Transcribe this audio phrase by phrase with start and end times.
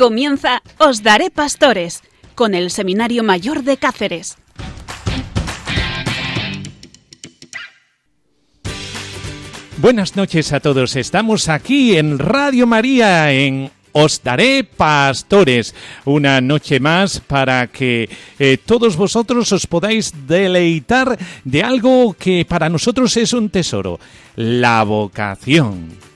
[0.00, 2.00] Comienza Os Daré Pastores
[2.34, 4.38] con el Seminario Mayor de Cáceres.
[9.76, 10.96] Buenas noches a todos.
[10.96, 15.74] Estamos aquí en Radio María en os daré pastores
[16.06, 18.08] una noche más para que
[18.38, 24.00] eh, todos vosotros os podáis deleitar de algo que para nosotros es un tesoro,
[24.34, 26.09] la vocación.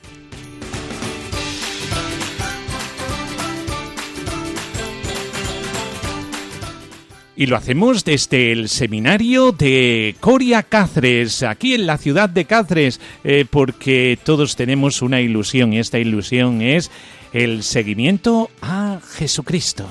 [7.37, 13.01] Y lo hacemos desde el seminario de Coria Cáceres, aquí en la ciudad de Cáceres,
[13.25, 16.93] eh, porque todos tenemos una ilusión y esta ilusión es
[17.33, 19.89] el seguimiento a Jesucristo.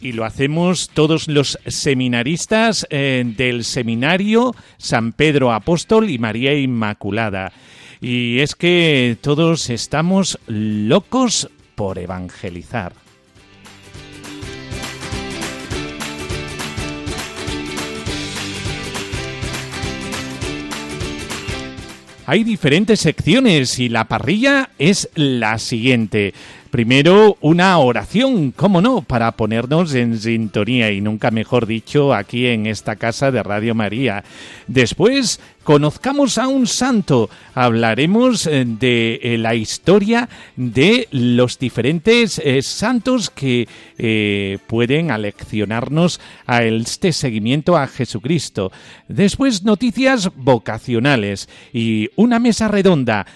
[0.00, 7.52] Y lo hacemos todos los seminaristas eh, del seminario San Pedro Apóstol y María Inmaculada.
[8.00, 12.94] Y es que todos estamos locos por evangelizar.
[22.30, 26.32] Hay diferentes secciones y la parrilla es la siguiente.
[26.70, 32.66] Primero, una oración, cómo no, para ponernos en sintonía y nunca mejor dicho aquí en
[32.66, 34.22] esta casa de Radio María.
[34.68, 35.40] Después,
[35.70, 37.30] conozcamos a un santo.
[37.54, 43.68] Hablaremos eh, de eh, la historia de los diferentes eh, santos que
[44.66, 48.72] pueden aleccionarnos a este seguimiento a Jesucristo.
[49.08, 53.26] Después, noticias vocacionales y una mesa redonda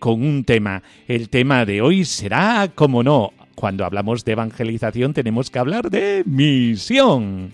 [0.00, 0.82] con un tema.
[1.06, 6.22] El tema de hoy será como no, cuando hablamos de evangelización tenemos que hablar de
[6.24, 7.50] misión.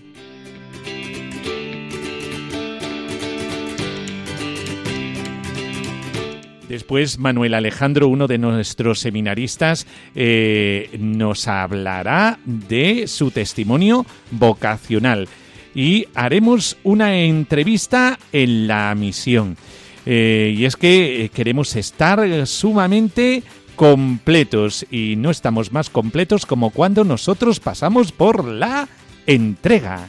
[6.69, 15.27] Después Manuel Alejandro, uno de nuestros seminaristas, eh, nos hablará de su testimonio vocacional
[15.75, 19.57] y haremos una entrevista en la misión.
[20.05, 23.43] Eh, y es que queremos estar sumamente
[23.77, 28.89] completos y no estamos más completos como cuando nosotros pasamos por la
[29.27, 30.09] entrega.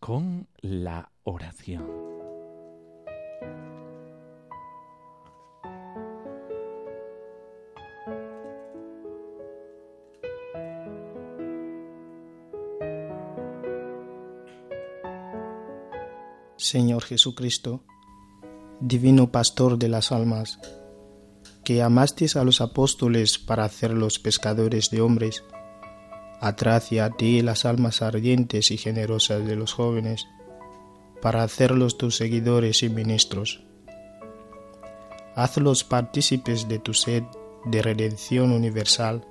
[0.00, 1.86] Con la oración.
[16.58, 17.82] Señor Jesucristo,
[18.80, 20.58] Divino Pastor de las almas,
[21.64, 25.44] que amasteis a los apóstoles para hacerlos pescadores de hombres,
[26.40, 30.26] Atrae a ti las almas ardientes y generosas de los jóvenes,
[31.22, 33.62] para hacerlos tus seguidores y ministros.
[35.34, 37.22] Hazlos partícipes de tu sed
[37.64, 39.26] de redención universal,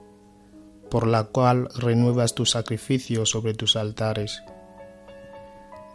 [0.90, 4.44] por la cual renuevas tu sacrificio sobre tus altares.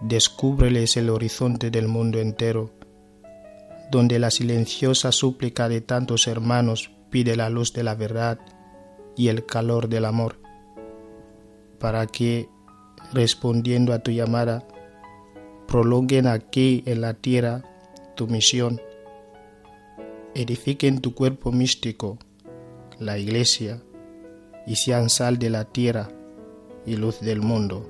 [0.01, 2.71] Descúbreles el horizonte del mundo entero,
[3.91, 8.39] donde la silenciosa súplica de tantos hermanos pide la luz de la verdad
[9.17, 10.40] y el calor del amor
[11.81, 12.49] para que,
[13.13, 14.63] respondiendo a tu llamada,
[15.67, 17.65] prolonguen aquí en la tierra
[18.15, 18.81] tu misión,
[20.35, 22.19] edifiquen tu cuerpo místico,
[23.01, 23.83] la iglesia,
[24.67, 26.11] y sean sal de la tierra
[26.87, 27.89] y luz del mundo.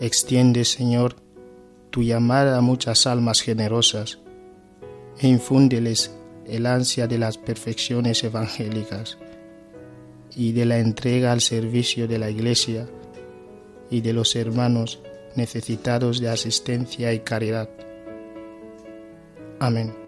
[0.00, 1.16] Extiende, Señor,
[1.90, 4.18] tu llamada a muchas almas generosas
[5.18, 6.14] e infúndeles
[6.46, 9.18] el ansia de las perfecciones evangélicas
[10.38, 12.88] y de la entrega al servicio de la Iglesia
[13.90, 15.00] y de los hermanos
[15.34, 17.68] necesitados de asistencia y caridad.
[19.58, 20.07] Amén.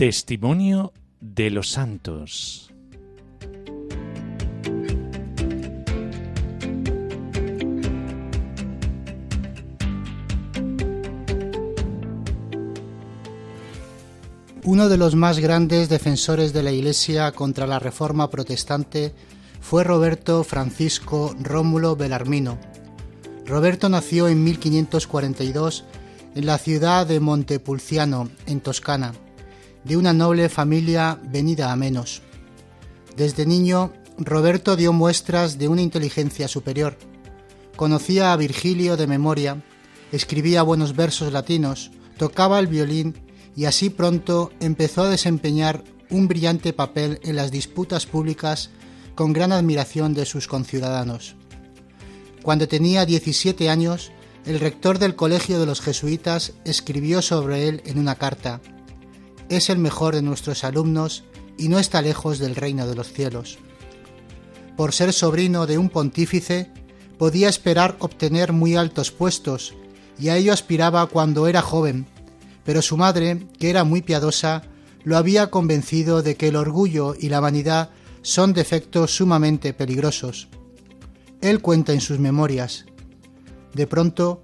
[0.00, 2.72] Testimonio de los Santos.
[14.64, 19.12] Uno de los más grandes defensores de la Iglesia contra la Reforma Protestante
[19.60, 22.56] fue Roberto Francisco Rómulo Belarmino.
[23.44, 25.84] Roberto nació en 1542
[26.36, 29.12] en la ciudad de Montepulciano, en Toscana
[29.84, 32.22] de una noble familia venida a menos.
[33.16, 36.96] Desde niño, Roberto dio muestras de una inteligencia superior.
[37.76, 39.62] Conocía a Virgilio de memoria,
[40.12, 43.16] escribía buenos versos latinos, tocaba el violín
[43.56, 48.70] y así pronto empezó a desempeñar un brillante papel en las disputas públicas
[49.14, 51.36] con gran admiración de sus conciudadanos.
[52.42, 54.12] Cuando tenía 17 años,
[54.46, 58.60] el rector del Colegio de los Jesuitas escribió sobre él en una carta,
[59.50, 61.24] Es el mejor de nuestros alumnos
[61.58, 63.58] y no está lejos del reino de los cielos.
[64.76, 66.70] Por ser sobrino de un pontífice,
[67.18, 69.74] podía esperar obtener muy altos puestos,
[70.18, 72.06] y a ello aspiraba cuando era joven,
[72.64, 74.62] pero su madre, que era muy piadosa,
[75.02, 77.90] lo había convencido de que el orgullo y la vanidad
[78.22, 80.48] son defectos sumamente peligrosos.
[81.40, 82.84] Él cuenta en sus memorias.
[83.74, 84.42] De pronto,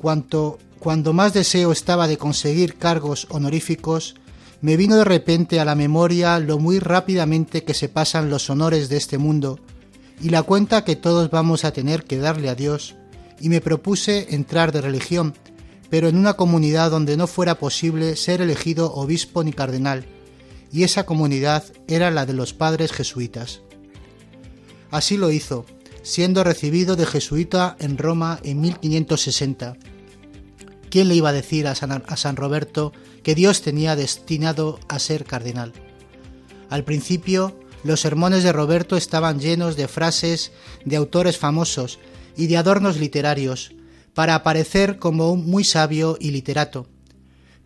[0.00, 4.14] cuanto, cuando más deseo estaba de conseguir cargos honoríficos,
[4.60, 8.88] me vino de repente a la memoria lo muy rápidamente que se pasan los honores
[8.88, 9.58] de este mundo
[10.20, 12.94] y la cuenta que todos vamos a tener que darle a Dios,
[13.40, 15.34] y me propuse entrar de religión,
[15.88, 20.04] pero en una comunidad donde no fuera posible ser elegido obispo ni cardenal,
[20.72, 23.62] y esa comunidad era la de los padres jesuitas.
[24.90, 25.64] Así lo hizo,
[26.02, 29.76] siendo recibido de jesuita en Roma en 1560.
[30.90, 32.92] ¿Quién le iba a decir a San, Roberto
[33.22, 35.72] que Dios tenía destinado a ser cardenal?
[36.68, 40.52] Al principio, los sermones de Roberto estaban llenos de frases
[40.84, 41.98] de autores famosos
[42.36, 43.72] y de adornos literarios,
[44.14, 46.86] para aparecer como un muy sabio y literato.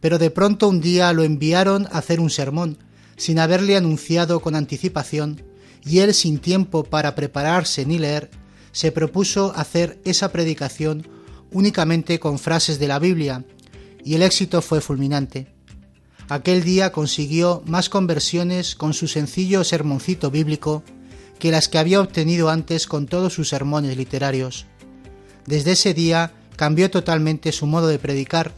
[0.01, 2.79] Pero de pronto un día lo enviaron a hacer un sermón,
[3.17, 5.43] sin haberle anunciado con anticipación,
[5.85, 8.31] y él sin tiempo para prepararse ni leer,
[8.73, 11.07] se propuso hacer esa predicación
[11.53, 13.45] únicamente con frases de la Biblia,
[14.05, 15.55] y el éxito fue fulminante.
[16.29, 20.83] Aquel día consiguió más conversiones con su sencillo sermoncito bíblico
[21.39, 24.67] que las que había obtenido antes con todos sus sermones literarios.
[25.47, 28.53] Desde ese día cambió totalmente su modo de predicar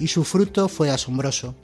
[0.00, 1.54] y su fruto fue asombroso.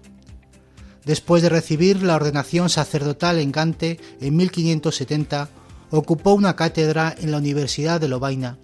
[1.04, 5.48] Después de recibir la ordenación sacerdotal en Gante en 1570,
[5.90, 8.58] ocupó una cátedra en la Universidad de Lovaina.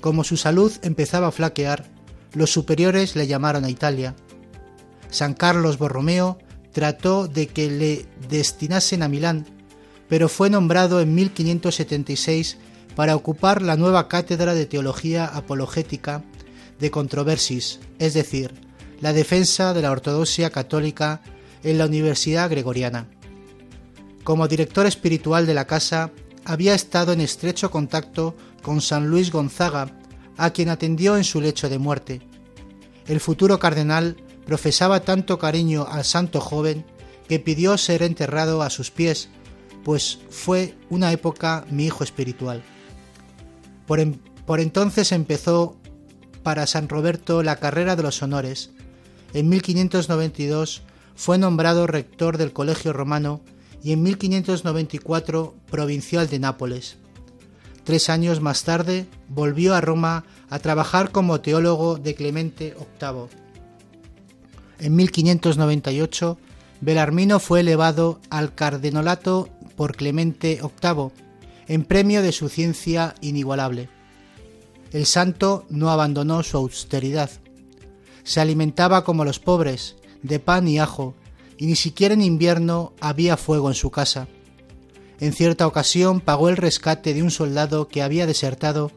[0.00, 1.95] Como su salud empezaba a flaquear,
[2.36, 4.14] los superiores le llamaron a Italia.
[5.08, 6.38] San Carlos Borromeo
[6.70, 9.46] trató de que le destinasen a Milán,
[10.08, 12.58] pero fue nombrado en 1576
[12.94, 16.22] para ocupar la nueva cátedra de Teología Apologética
[16.78, 18.52] de Controversis, es decir,
[19.00, 21.22] la defensa de la ortodoxia católica
[21.62, 23.08] en la Universidad Gregoriana.
[24.24, 26.10] Como director espiritual de la casa,
[26.44, 29.98] había estado en estrecho contacto con San Luis Gonzaga,
[30.36, 32.20] a quien atendió en su lecho de muerte.
[33.06, 36.84] El futuro cardenal profesaba tanto cariño al santo joven
[37.28, 39.28] que pidió ser enterrado a sus pies,
[39.84, 42.62] pues fue una época mi hijo espiritual.
[43.86, 45.76] Por, entonces empezó
[46.42, 48.70] para San Roberto la carrera de los honores.
[49.32, 50.82] En 1592
[51.14, 53.42] fue nombrado rector del Colegio Romano
[53.82, 56.98] y en 1594 provincial de Nápoles.
[57.86, 63.28] Tres años más tarde volvió a Roma a trabajar como teólogo de Clemente VIII.
[64.80, 66.36] En 1598
[66.80, 71.12] Belarmino fue elevado al cardenolato por Clemente VIII,
[71.68, 73.88] en premio de su ciencia inigualable.
[74.90, 77.30] El santo no abandonó su austeridad.
[78.24, 81.14] Se alimentaba como los pobres, de pan y ajo,
[81.56, 84.26] y ni siquiera en invierno había fuego en su casa.
[85.20, 88.90] En cierta ocasión pagó el rescate de un soldado que había desertado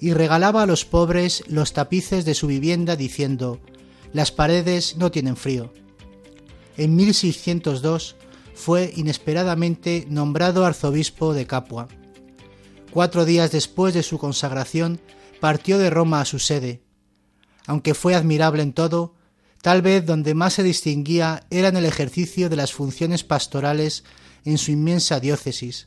[0.00, 3.60] y regalaba a los pobres los tapices de su vivienda diciendo
[4.12, 5.72] las paredes no tienen frío.
[6.76, 8.16] En 1602
[8.54, 11.88] fue inesperadamente nombrado arzobispo de Capua.
[12.92, 15.00] Cuatro días después de su consagración
[15.40, 16.82] partió de Roma a su sede.
[17.66, 19.14] Aunque fue admirable en todo,
[19.64, 24.04] Tal vez donde más se distinguía era en el ejercicio de las funciones pastorales
[24.44, 25.86] en su inmensa diócesis.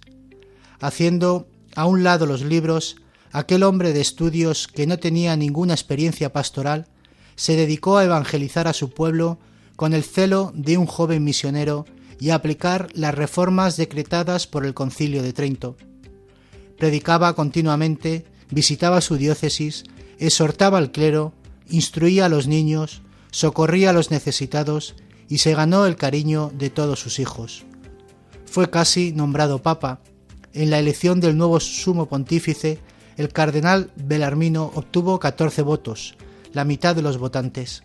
[0.80, 2.98] Haciendo a un lado los libros,
[3.32, 6.88] aquel hombre de estudios que no tenía ninguna experiencia pastoral,
[7.36, 9.40] se dedicó a evangelizar a su pueblo
[9.76, 11.86] con el celo de un joven misionero
[12.20, 15.78] y a aplicar las reformas decretadas por el concilio de Trento.
[16.78, 19.84] Predicaba continuamente, visitaba su diócesis,
[20.18, 21.34] exhortaba al clero,
[21.70, 24.96] instruía a los niños, socorría a los necesitados
[25.30, 27.66] y se ganó el cariño de todos sus hijos.
[28.48, 30.00] Fue casi nombrado papa.
[30.54, 32.80] En la elección del nuevo sumo pontífice,
[33.18, 36.16] el cardenal Belarmino obtuvo 14 votos,
[36.54, 37.84] la mitad de los votantes.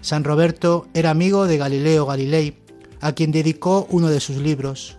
[0.00, 2.58] San Roberto era amigo de Galileo Galilei,
[3.00, 4.98] a quien dedicó uno de sus libros.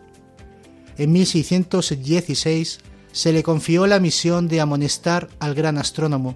[0.98, 2.80] En 1616
[3.12, 6.36] se le confió la misión de amonestar al gran astrónomo,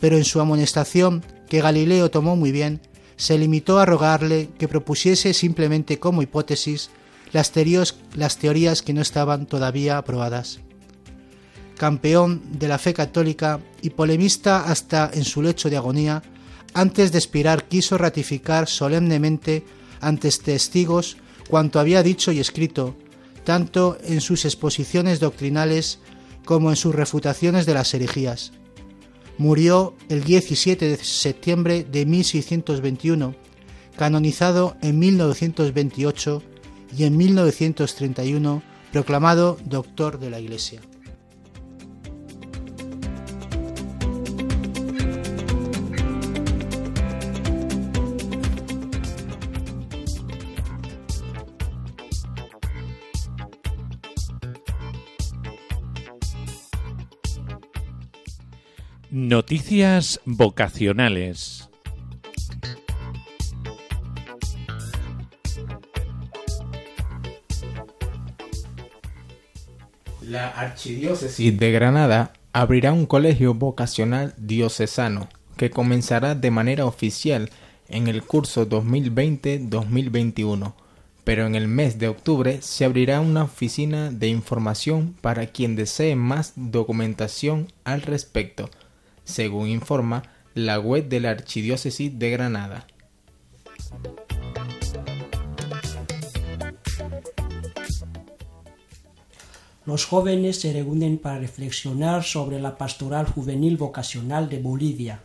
[0.00, 2.80] pero en su amonestación, que Galileo tomó muy bien,
[3.16, 6.90] se limitó a rogarle que propusiese simplemente como hipótesis
[7.36, 10.60] las, teorías que no estaban todavía aprobadas.
[11.76, 16.22] Campeón de la fe católica y polemista hasta en su lecho de agonía,
[16.72, 19.64] antes de expirar quiso ratificar solemnemente
[20.00, 21.16] ante testigos
[21.48, 22.96] cuanto había dicho y escrito,
[23.44, 26.00] tanto en sus exposiciones doctrinales
[26.44, 28.52] como en sus refutaciones de las herejías.
[29.38, 33.34] Murió el 17 de septiembre de 1621,
[33.96, 36.42] canonizado en 1928
[36.96, 38.62] y en 1931
[38.92, 40.80] proclamado doctor de la Iglesia.
[59.10, 61.65] Noticias vocacionales.
[70.28, 77.48] La Archidiócesis de Granada abrirá un colegio vocacional diocesano que comenzará de manera oficial
[77.88, 80.74] en el curso 2020-2021,
[81.22, 86.16] pero en el mes de octubre se abrirá una oficina de información para quien desee
[86.16, 88.68] más documentación al respecto
[89.22, 92.88] según informa la web de la Archidiócesis de Granada.
[99.86, 105.20] Los jóvenes se reúnen para reflexionar sobre la pastoral juvenil vocacional de Bolivia.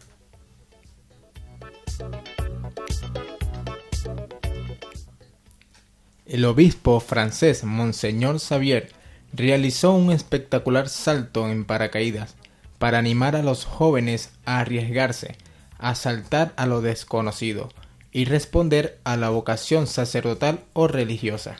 [6.27, 8.91] El obispo francés Monseñor Xavier
[9.34, 12.36] realizó un espectacular salto en paracaídas
[12.77, 15.38] para animar a los jóvenes a arriesgarse,
[15.80, 17.70] a saltar a lo desconocido
[18.12, 21.58] y responder a la vocación sacerdotal o religiosa.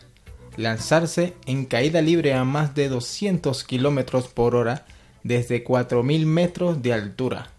[0.58, 4.86] Lanzarse en caída libre a más de 200 kilómetros por hora
[5.24, 7.52] desde 4.000 metros de altura.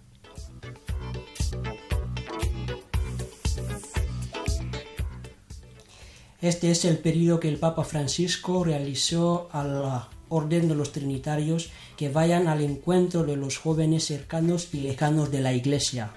[6.40, 11.70] Este es el periodo que el Papa Francisco realizó a la Orden de los Trinitarios
[11.96, 16.10] que vayan al encuentro de los jóvenes cercanos y lejanos de la Iglesia.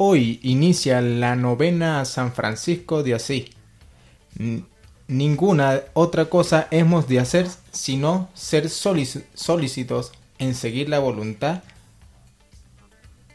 [0.00, 3.46] Hoy inicia la novena a San Francisco de Asís.
[5.08, 11.64] ninguna otra cosa hemos de hacer sino ser solícitos en seguir la voluntad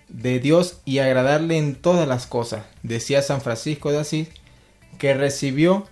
[0.07, 4.29] de Dios y agradarle en todas las cosas, decía San Francisco de Asís
[4.99, 5.85] que recibió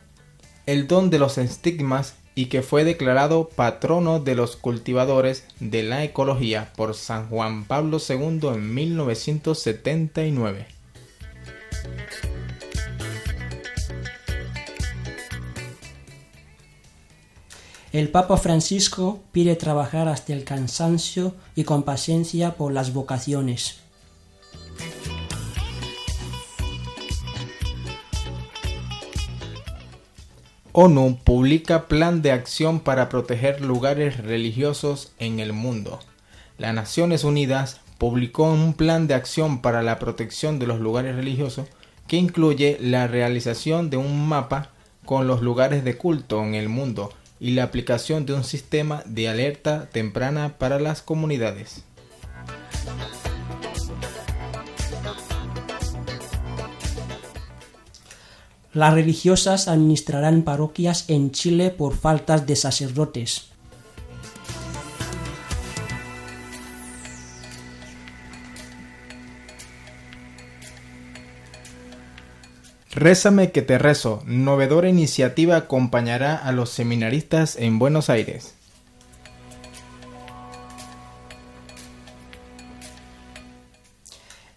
[0.67, 6.03] el don de los estigmas y que fue declarado patrono de los cultivadores de la
[6.03, 10.67] ecología por San Juan Pablo II en 1979.
[17.91, 23.81] El Papa Francisco pide trabajar hasta el cansancio y con paciencia por las vocaciones.
[30.73, 35.99] ONU publica plan de acción para proteger lugares religiosos en el mundo.
[36.57, 41.67] Las Naciones Unidas publicó un plan de acción para la protección de los lugares religiosos
[42.07, 44.69] que incluye la realización de un mapa
[45.03, 49.27] con los lugares de culto en el mundo y la aplicación de un sistema de
[49.27, 51.83] alerta temprana para las comunidades.
[58.73, 63.47] Las religiosas administrarán parroquias en Chile por faltas de sacerdotes.
[72.93, 78.60] Rézame que te rezo, novedora iniciativa acompañará a los seminaristas en Buenos Aires.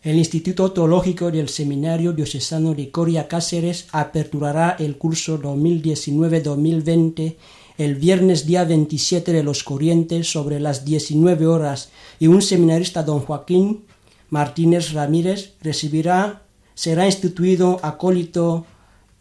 [0.04, 7.36] El Instituto Teológico del Seminario Diocesano de Coria Cáceres aperturará el curso 2019-2020
[7.78, 13.20] el viernes día 27 de los Corrientes sobre las 19 horas y un seminarista don
[13.20, 13.86] Joaquín
[14.28, 16.42] Martínez Ramírez recibirá,
[16.74, 18.66] será instituido acólito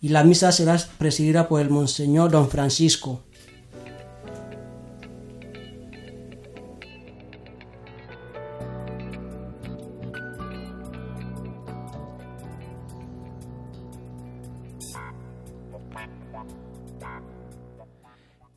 [0.01, 3.21] y la misa será presidida por el Monseñor don Francisco.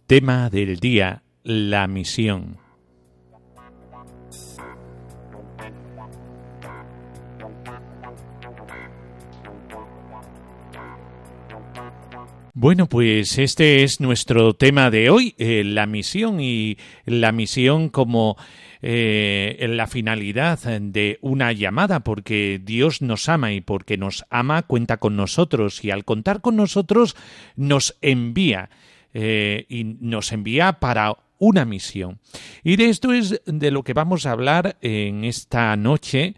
[0.07, 2.59] Tema del día, la misión.
[12.55, 18.37] Bueno, pues este es nuestro tema de hoy, eh, la misión y la misión como
[18.83, 24.99] eh, la finalidad de una llamada, porque Dios nos ama y porque nos ama cuenta
[24.99, 27.17] con nosotros y al contar con nosotros
[27.57, 28.71] nos envía.
[29.19, 32.19] Eh, y nos envía para una misión.
[32.63, 36.35] Y de esto es de lo que vamos a hablar en esta noche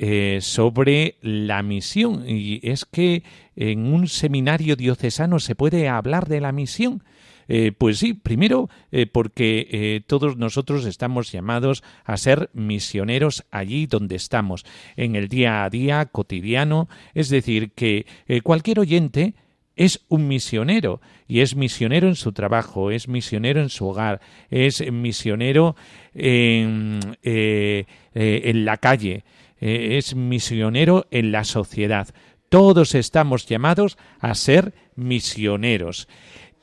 [0.00, 2.24] eh, sobre la misión.
[2.26, 3.22] Y es que
[3.54, 7.04] en un seminario diocesano se puede hablar de la misión.
[7.46, 8.70] Eh, pues sí, primero
[9.12, 14.64] porque todos nosotros estamos llamados a ser misioneros allí donde estamos,
[14.96, 18.04] en el día a día cotidiano, es decir, que
[18.42, 19.34] cualquier oyente
[19.76, 24.90] es un misionero y es misionero en su trabajo, es misionero en su hogar, es
[24.90, 25.76] misionero
[26.14, 29.24] en, eh, eh, la calle,
[29.60, 32.08] eh, es misionero en la sociedad.
[32.48, 36.08] Todos estamos llamados a ser misioneros.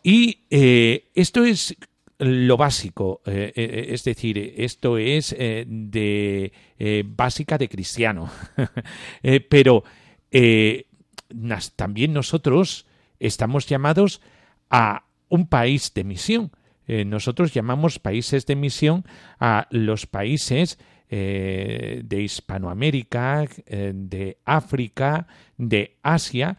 [0.01, 1.77] Y esto es
[2.17, 6.51] lo básico, es decir, esto es de
[7.05, 8.29] básica de cristiano.
[9.49, 9.83] pero
[11.77, 12.85] también nosotros
[13.27, 14.21] estamos llamados
[14.69, 16.51] a un país de misión.
[16.87, 19.05] Eh, nosotros llamamos países de misión
[19.39, 20.77] a los países
[21.09, 26.57] eh, de Hispanoamérica, eh, de África, de Asia,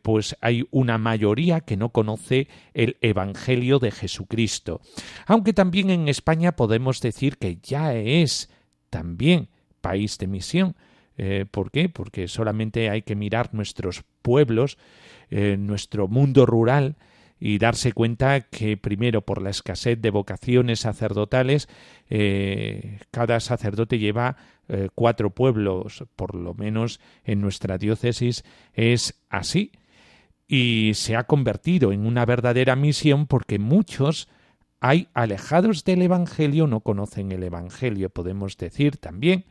[0.00, 4.80] pues hay una mayoría que no conoce el Evangelio de Jesucristo.
[5.26, 8.48] Aunque también en España podemos decir que ya es
[8.88, 9.48] también
[9.82, 10.76] país de misión.
[11.50, 11.90] ¿Por qué?
[11.90, 14.78] Porque solamente hay que mirar nuestros pueblos
[15.30, 16.96] nuestro mundo rural
[17.38, 21.68] y darse cuenta que primero por la escasez de vocaciones sacerdotales
[22.08, 24.36] eh, cada sacerdote lleva
[24.68, 29.72] eh, cuatro pueblos por lo menos en nuestra diócesis es así.
[30.48, 34.28] Y se ha convertido en una verdadera misión porque muchos
[34.80, 38.10] hay alejados del Evangelio no conocen el Evangelio.
[38.10, 39.44] Podemos decir también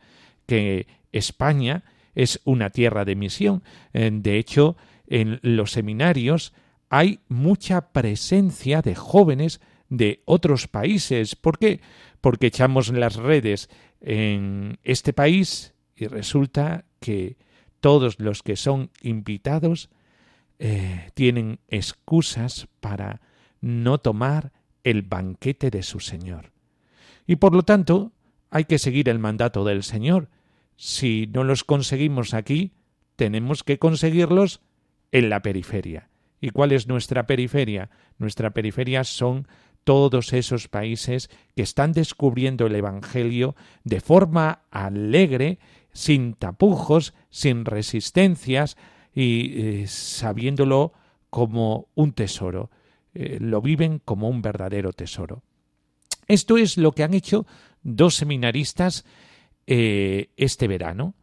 [0.46, 1.84] que España
[2.14, 3.62] es una tierra de misión.
[3.92, 6.52] Eh, de hecho en los seminarios
[6.88, 11.36] hay mucha presencia de jóvenes de otros países.
[11.36, 11.80] ¿Por qué?
[12.20, 13.68] Porque echamos las redes
[14.00, 17.36] en este país y resulta que
[17.80, 19.90] todos los que son invitados
[20.58, 23.20] eh, tienen excusas para
[23.60, 24.52] no tomar
[24.84, 26.52] el banquete de su Señor.
[27.26, 28.12] Y por lo tanto,
[28.50, 30.30] hay que seguir el mandato del Señor.
[30.76, 32.72] Si no los conseguimos aquí,
[33.16, 34.60] tenemos que conseguirlos
[35.12, 36.08] en la periferia.
[36.40, 37.90] ¿Y cuál es nuestra periferia?
[38.18, 39.46] Nuestra periferia son
[39.84, 45.58] todos esos países que están descubriendo el Evangelio de forma alegre,
[45.92, 48.76] sin tapujos, sin resistencias
[49.14, 50.92] y eh, sabiéndolo
[51.30, 52.70] como un tesoro.
[53.14, 55.42] Eh, lo viven como un verdadero tesoro.
[56.26, 57.46] Esto es lo que han hecho
[57.82, 59.04] dos seminaristas
[59.66, 61.14] eh, este verano,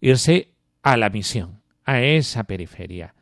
[0.00, 3.14] irse a la misión, a esa periferia.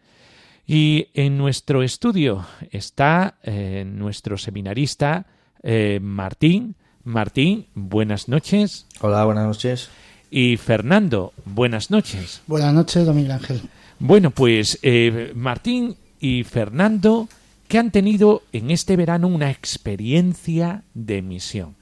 [0.72, 5.26] Y en nuestro estudio está eh, nuestro seminarista
[5.64, 6.76] eh, Martín.
[7.02, 8.86] Martín, buenas noches.
[9.00, 9.90] Hola, buenas noches.
[10.30, 12.42] Y Fernando, buenas noches.
[12.46, 13.62] Buenas noches, don Miguel Ángel.
[13.98, 17.28] Bueno, pues eh, Martín y Fernando,
[17.66, 21.74] que han tenido en este verano una experiencia de misión.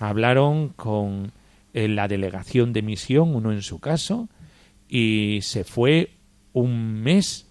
[0.00, 1.30] Hablaron con
[1.72, 4.28] la delegación de misión, uno en su caso,
[4.88, 6.10] y se fue
[6.52, 7.43] un mes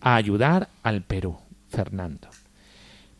[0.00, 1.36] a ayudar al Perú,
[1.68, 2.28] Fernando.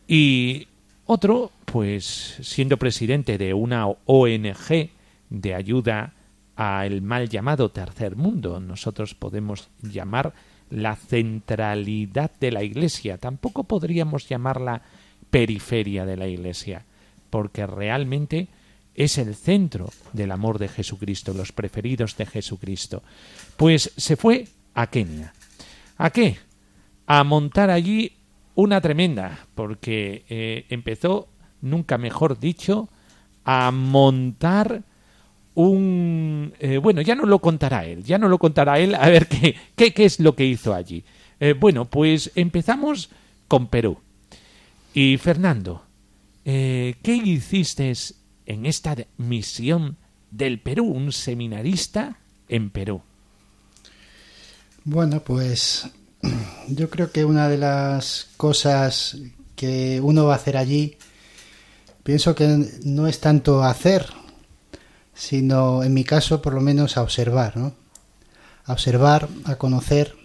[0.07, 0.67] Y
[1.05, 4.89] otro, pues siendo presidente de una ONG
[5.29, 6.13] de ayuda
[6.55, 10.33] al mal llamado tercer mundo, nosotros podemos llamar
[10.69, 14.81] la centralidad de la Iglesia, tampoco podríamos llamarla
[15.29, 16.85] periferia de la Iglesia,
[17.29, 18.47] porque realmente
[18.95, 23.03] es el centro del amor de Jesucristo, los preferidos de Jesucristo.
[23.57, 25.33] Pues se fue a Kenia.
[25.97, 26.37] ¿A qué?
[27.13, 28.13] A montar allí
[28.55, 31.27] una tremenda, porque eh, empezó,
[31.59, 32.87] nunca mejor dicho,
[33.43, 34.83] a montar
[35.53, 36.53] un...
[36.57, 39.57] Eh, bueno, ya no lo contará él, ya no lo contará él, a ver qué,
[39.75, 41.03] qué, qué es lo que hizo allí.
[41.41, 43.09] Eh, bueno, pues empezamos
[43.49, 43.97] con Perú.
[44.93, 45.83] Y Fernando,
[46.45, 47.91] ¿qué hiciste
[48.45, 49.97] en esta misión
[50.29, 53.01] del Perú, un seminarista en Perú?
[54.85, 55.91] Bueno, pues
[56.67, 59.17] yo creo que una de las cosas
[59.55, 60.97] que uno va a hacer allí,
[62.03, 64.07] pienso que no es tanto hacer,
[65.13, 67.75] sino en mi caso por lo menos a observar, ¿no?
[68.65, 70.15] A observar, a conocer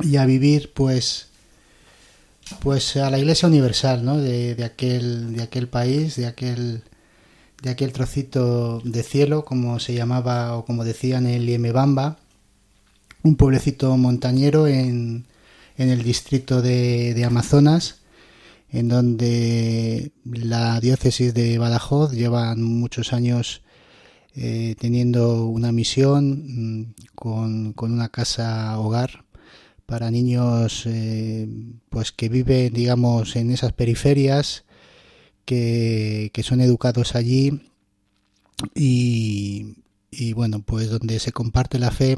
[0.00, 1.28] y a vivir pues
[2.60, 4.18] pues a la iglesia universal, ¿no?
[4.18, 6.82] De, aquel de aquel país, de aquel
[7.62, 12.18] de aquel trocito de cielo, como se llamaba o como decían el Liemebamba,
[13.22, 15.26] un pueblecito montañero en,
[15.76, 18.00] en el distrito de, Amazonas,
[18.70, 23.62] en donde la diócesis de Badajoz lleva muchos años
[24.34, 29.24] eh, teniendo una misión mm, con, con, una casa hogar
[29.84, 31.46] para niños eh,
[31.90, 34.64] pues que viven digamos en esas periferias
[35.44, 37.60] que, que son educados allí
[38.74, 39.76] y,
[40.10, 42.16] y bueno pues donde se comparte la fe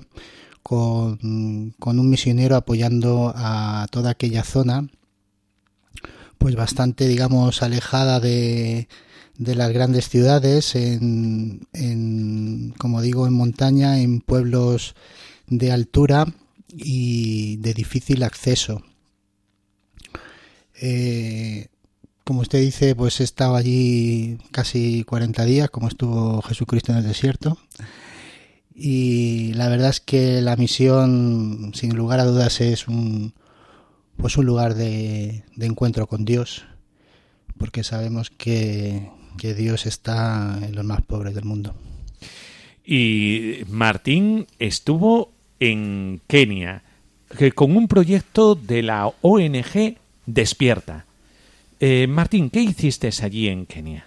[0.64, 1.18] con,
[1.78, 4.88] un misionero apoyando a toda aquella zona,
[6.38, 8.88] pues bastante, digamos, alejada de,
[9.36, 14.94] de las grandes ciudades, en, en, como digo, en montaña, en pueblos
[15.48, 16.26] de altura
[16.68, 18.82] y de difícil acceso.
[20.80, 21.68] Eh,
[22.24, 27.04] como usted dice, pues he estado allí casi 40 días, como estuvo Jesucristo en el
[27.04, 27.58] desierto
[28.74, 33.32] y la verdad es que la misión sin lugar a dudas es un
[34.16, 36.64] pues un lugar de, encuentro con Dios
[37.58, 39.08] porque sabemos que,
[39.38, 41.74] que Dios está en los más pobres del mundo
[42.84, 46.82] y Martín estuvo en Kenia
[47.54, 51.06] con un proyecto de la ONG Despierta.
[51.80, 54.06] Eh, Martín, ¿qué hiciste allí en Kenia?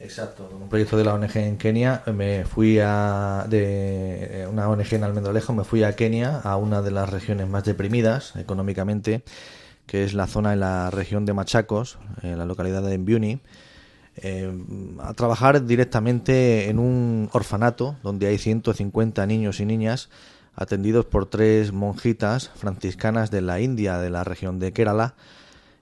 [0.00, 5.04] Exacto, un proyecto de la ONG en Kenia, me fui a de una ONG en
[5.04, 9.22] Almendralejo, me fui a Kenia, a una de las regiones más deprimidas económicamente,
[9.86, 13.40] que es la zona de la región de Machacos, en la localidad de Mbuni,
[14.16, 14.50] eh,
[15.00, 20.08] a trabajar directamente en un orfanato donde hay 150 niños y niñas
[20.54, 25.14] atendidos por tres monjitas franciscanas de la India, de la región de Kerala,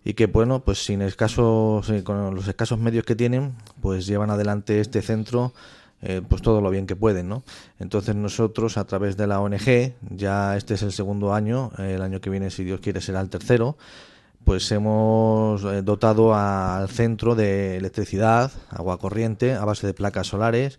[0.04, 4.80] y que bueno pues sin escasos con los escasos medios que tienen pues llevan adelante
[4.80, 5.52] este centro
[6.00, 7.42] eh, pues todo lo bien que pueden no
[7.78, 12.20] entonces nosotros a través de la ONG ya este es el segundo año el año
[12.20, 13.76] que viene si Dios quiere será el tercero
[14.44, 20.78] pues hemos eh, dotado al centro de electricidad agua corriente a base de placas solares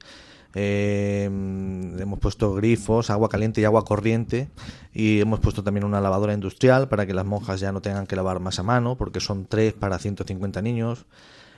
[0.55, 4.49] eh, hemos puesto grifos, agua caliente y agua corriente
[4.93, 8.15] y hemos puesto también una lavadora industrial para que las monjas ya no tengan que
[8.15, 11.05] lavar más a mano porque son tres para 150 niños.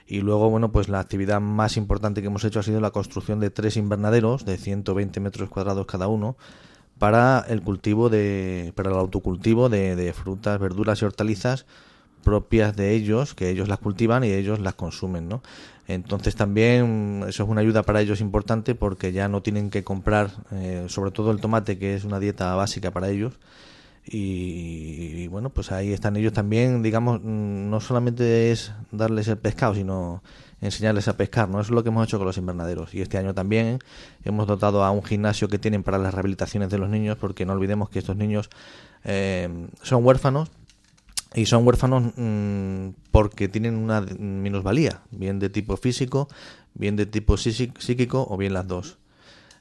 [0.08, 3.40] Y luego, bueno, pues la actividad más importante que hemos hecho ha sido la construcción
[3.40, 6.36] de tres invernaderos de 120 metros cuadrados cada uno
[6.98, 11.66] para el cultivo de, para el autocultivo de, de frutas, verduras y hortalizas
[12.24, 15.42] propias de ellos, que ellos las cultivan y ellos las consumen, ¿no?
[15.88, 20.32] Entonces también eso es una ayuda para ellos importante porque ya no tienen que comprar,
[20.52, 23.34] eh, sobre todo el tomate, que es una dieta básica para ellos.
[24.04, 29.76] Y, bueno, pues ahí están ellos también, digamos, mm, no solamente es darles el pescado,
[29.76, 30.24] sino
[30.60, 31.60] enseñarles a pescar, ¿no?
[31.60, 32.94] Eso es lo que hemos hecho con los invernaderos.
[32.94, 33.80] Y este año también
[34.24, 37.54] hemos dotado a un gimnasio que tienen para las rehabilitaciones de los niños, porque no
[37.54, 38.50] olvidemos que estos niños
[39.04, 40.52] eh, son huérfanos,
[41.34, 46.28] y son huérfanos mm, porque tienen una minusvalía, bien de tipo físico,
[46.74, 48.98] bien de tipo psíquico o bien las dos.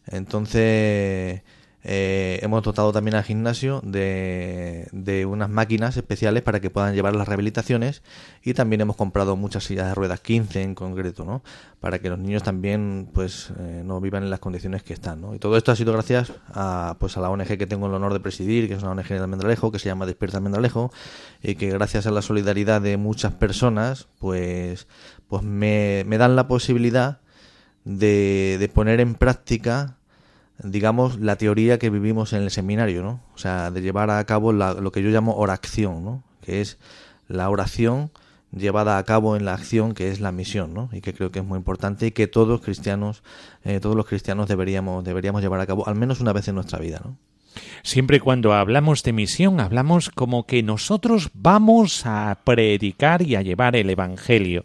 [0.06, 1.42] Entonces,
[1.82, 7.26] eh, hemos dotado también al gimnasio de, unas máquinas especiales para que puedan llevar las
[7.26, 8.02] rehabilitaciones
[8.42, 11.42] y también hemos comprado muchas sillas de ruedas, 15 en concreto, ¿no?
[11.80, 15.22] para que los niños también pues eh, no vivan en las condiciones que están.
[15.22, 15.34] ¿no?
[15.34, 18.12] Y todo esto ha sido gracias a, pues, a la ONG que tengo el honor
[18.12, 20.92] de presidir, que es una ONG de Almendralejo, que se llama Despierta Almendralejo,
[21.42, 24.86] y que gracias a la solidaridad de muchas personas pues,
[25.28, 27.20] pues me, me dan la posibilidad
[27.84, 29.96] de, de poner en práctica
[30.62, 33.20] digamos, la teoría que vivimos en el seminario, ¿no?
[33.34, 36.22] O sea, de llevar a cabo lo que yo llamo oración, ¿no?
[36.40, 36.78] Que es
[37.28, 38.10] la oración
[38.52, 40.90] llevada a cabo en la acción que es la misión, ¿no?
[40.92, 43.22] Y que creo que es muy importante y que todos cristianos,
[43.64, 46.78] eh, todos los cristianos deberíamos, deberíamos llevar a cabo al menos una vez en nuestra
[46.78, 47.16] vida, ¿no?
[47.82, 53.74] Siempre cuando hablamos de misión hablamos como que nosotros vamos a predicar y a llevar
[53.74, 54.64] el Evangelio.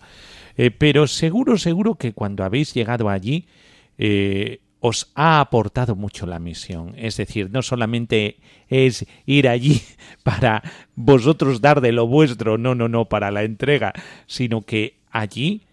[0.57, 3.47] Eh, pero seguro, seguro que cuando habéis llegado allí
[3.97, 6.93] eh, os ha aportado mucho la misión.
[6.95, 9.81] Es decir, no solamente es ir allí
[10.23, 10.61] para
[10.93, 13.93] vosotros dar de lo vuestro, no, no, no, para la entrega,
[14.27, 15.63] sino que allí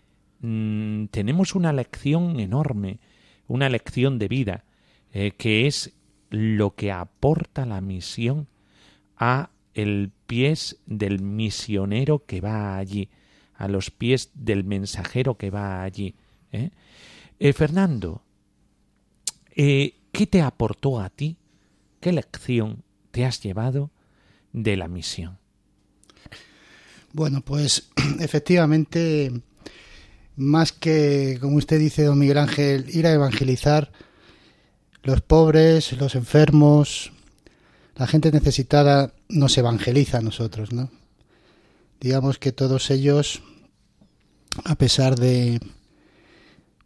[0.40, 3.00] mm, tenemos una lección enorme,
[3.48, 4.64] una lección de vida,
[5.12, 5.92] eh, que es
[6.30, 8.48] lo que aporta la misión
[9.18, 13.10] a el pies del misionero que va allí,
[13.56, 16.14] a los pies del mensajero que va allí.
[16.50, 16.70] ¿eh?
[17.38, 18.22] Eh, Fernando,
[19.54, 21.36] eh, ¿qué te aportó a ti?
[22.00, 23.90] ¿Qué lección te has llevado
[24.52, 25.38] de la misión?
[27.12, 29.32] Bueno, pues efectivamente,
[30.36, 33.92] más que, como usted dice, don Miguel Ángel, ir a evangelizar,
[35.02, 37.12] los pobres, los enfermos,
[37.96, 40.90] la gente necesitada nos evangeliza a nosotros, ¿no?
[42.00, 43.42] Digamos que todos ellos,
[44.64, 45.60] a pesar de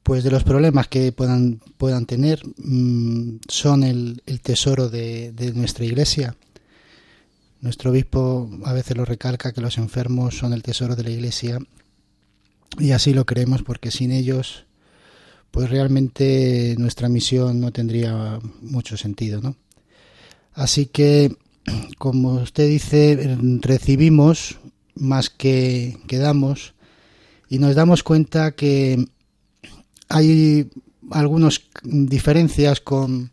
[0.06, 5.84] pues de los problemas que puedan, puedan tener, mm, son el, tesoro de, de, nuestra
[5.84, 6.36] iglesia.
[7.60, 11.58] Nuestro obispo a veces lo recalca que los enfermos son el tesoro de la iglesia
[12.78, 14.66] y así lo creemos porque sin ellos
[15.50, 19.56] pues realmente nuestra misión no tendría mucho sentido, ¿no?
[20.54, 21.34] Así que,
[21.98, 24.60] como usted dice, recibimos
[24.94, 26.74] más que, que damos
[27.48, 29.04] y nos damos cuenta que
[30.08, 30.70] hay
[31.10, 33.30] algunas diferencias con,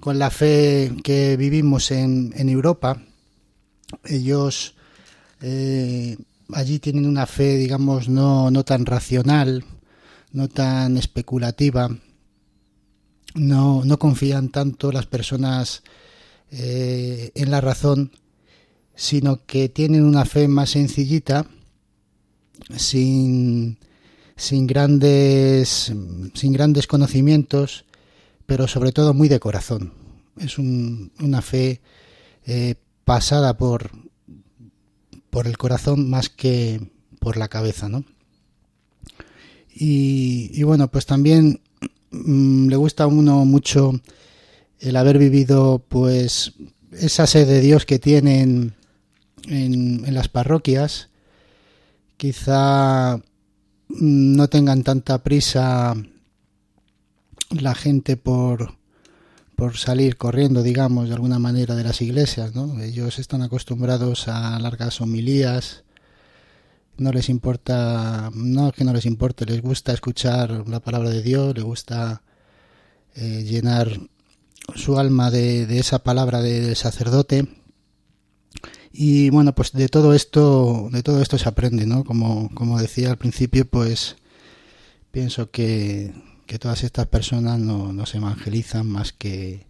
[0.00, 3.02] con, la fe que vivimos en, en Europa.
[4.04, 4.74] Ellos
[5.40, 6.16] eh,
[6.52, 9.64] allí tienen una fe, digamos, no, no tan racional,
[10.32, 11.88] no tan especulativa,
[13.34, 15.82] no, no confían tanto las personas
[16.50, 18.12] eh, en la razón,
[18.94, 21.46] sino que tienen una fe más sencillita,
[22.76, 23.78] sin,
[24.36, 25.92] sin, grandes,
[26.34, 27.84] sin grandes conocimientos,
[28.44, 29.92] pero sobre todo muy de corazón.
[30.38, 31.80] Es un, una fe
[32.44, 33.90] eh, pasada por,
[35.30, 36.80] por el corazón más que
[37.18, 38.04] por la cabeza, ¿no?
[39.78, 41.60] Y, bueno, pues también
[42.10, 43.92] mm, le gusta a uno mucho
[44.80, 46.54] el haber vivido pues
[46.92, 48.74] esa sed de Dios que tienen
[49.46, 51.10] en, en las parroquias.
[52.16, 53.20] Quizá
[54.00, 55.94] no tengan tanta prisa
[57.50, 58.76] la gente por,
[59.54, 62.80] por salir corriendo, digamos, de alguna manera de las iglesias, ¿no?
[62.80, 65.84] Ellos están acostumbrados a largas homilías,
[66.98, 71.54] no les importa, no que no les importe, les gusta escuchar la palabra de Dios,
[71.54, 72.22] les gusta
[73.14, 74.00] eh, llenar
[74.74, 77.48] su alma de, de esa palabra del sacerdote.
[78.98, 82.02] Y bueno, pues de todo esto, de todo esto se aprende, ¿no?
[82.02, 84.16] Como, como decía al principio, pues
[85.10, 86.14] pienso que,
[86.46, 89.66] que todas estas personas no, no se evangelizan más que,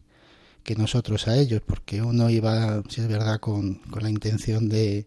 [0.62, 5.06] que nosotros a ellos, porque uno iba, si es verdad, con, con la intención de,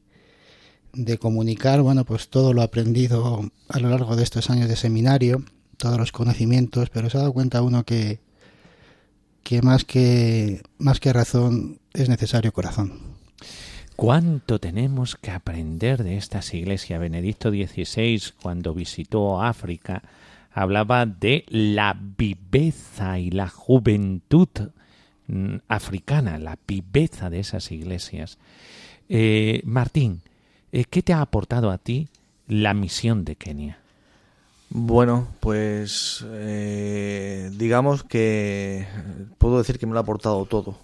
[0.91, 5.45] de comunicar, bueno, pues todo lo aprendido a lo largo de estos años de seminario,
[5.77, 8.19] todos los conocimientos, pero se ha dado cuenta uno que,
[9.43, 13.08] que más que más que razón es necesario corazón.
[13.99, 17.01] ¿Cuánto tenemos que aprender de estas iglesias?
[17.01, 20.03] Benedicto XVI, cuando visitó África,
[20.53, 24.47] hablaba de la viveza y la juventud
[25.27, 28.37] mm, africana, la viveza de esas iglesias.
[29.09, 30.21] Eh, Martín,
[30.71, 32.07] eh, ¿Qué te ha aportado a ti
[32.47, 33.79] la misión de Kenia?
[34.69, 38.87] Bueno, pues eh, digamos que
[39.39, 40.77] puedo decir que me lo ha aportado todo.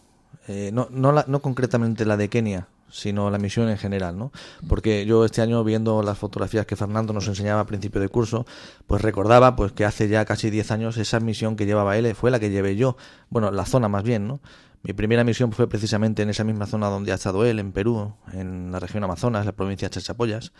[0.73, 4.31] No, no concretamente la de Kenia, sino la misión en general, ¿no?
[4.69, 8.45] Porque yo este año viendo las fotografías que Fernando nos enseñaba a principio de curso,
[8.88, 12.31] pues recordaba pues que hace ya casi 10 años esa misión que llevaba él fue
[12.31, 12.95] la que llevé yo,
[13.29, 14.39] bueno, la zona más bien, ¿no?
[14.81, 18.13] Mi primera misión fue precisamente en esa misma zona donde ha estado él, en Perú,
[18.31, 20.53] en la región Amazonas, la provincia de Chachapoyas,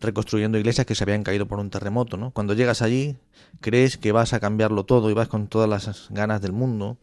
[0.00, 2.32] reconstruyendo iglesias que se habían caído por un terremoto, ¿no?
[2.32, 3.16] Cuando llegas allí,
[3.60, 6.98] crees que vas a cambiarlo todo y vas con todas las ganas del mundo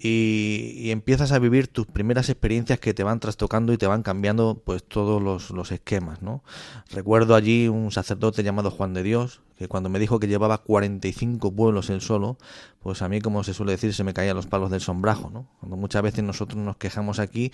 [0.00, 4.60] y, empiezas a vivir tus primeras experiencias que te van trastocando y te van cambiando
[4.64, 6.42] pues todos los, los esquemas, ¿no?
[6.90, 11.52] Recuerdo allí un sacerdote llamado Juan de Dios, que cuando me dijo que llevaba 45
[11.52, 12.38] pueblos él solo,
[12.80, 15.48] pues a mí, como se suele decir, se me caían los palos del sombrajo, ¿no?
[15.58, 17.50] Cuando muchas veces nosotros nos quejamos aquí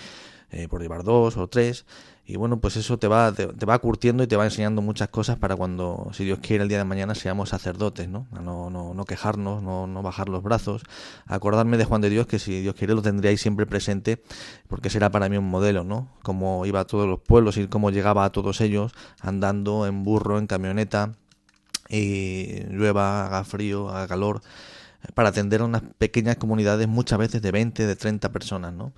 [0.50, 1.86] eh, por llevar dos o tres,
[2.26, 5.36] y bueno, pues eso te va, te, va curtiendo y te va enseñando muchas cosas
[5.36, 8.26] para cuando, si Dios quiere, el día de mañana seamos sacerdotes, ¿no?
[8.42, 10.84] No, no, no quejarnos, no, no, bajar los brazos,
[11.26, 14.22] acordarme de Juan de Dios, que si Dios quiere lo tendríais siempre presente,
[14.68, 16.08] porque será para mí un modelo, ¿no?
[16.22, 20.38] Cómo iba a todos los pueblos y cómo llegaba a todos ellos andando en burro,
[20.38, 21.12] en camioneta,
[21.90, 24.40] y llueva, haga frío, haga calor,
[25.12, 28.92] para atender a unas pequeñas comunidades muchas veces de 20, de 30 personas, ¿no?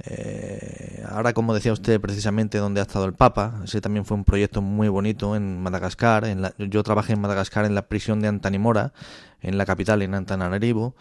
[0.00, 4.24] Eh, ahora, como decía usted, precisamente donde ha estado el Papa, ese también fue un
[4.24, 6.24] proyecto muy bonito en Madagascar.
[6.24, 8.92] En yo trabajé en Madagascar en la prisión de Antanimora,
[9.40, 10.94] en la capital, en Antananarivo.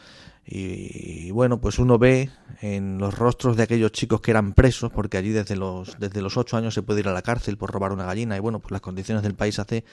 [0.45, 2.29] Y, bueno, pues uno ve
[2.61, 6.35] en los rostros de aquellos chicos que eran presos, porque allí desde los desde los
[6.35, 8.35] ocho años se puede ir a la cárcel por robar una gallina.
[8.35, 9.85] Y bueno, pues las condiciones del país hace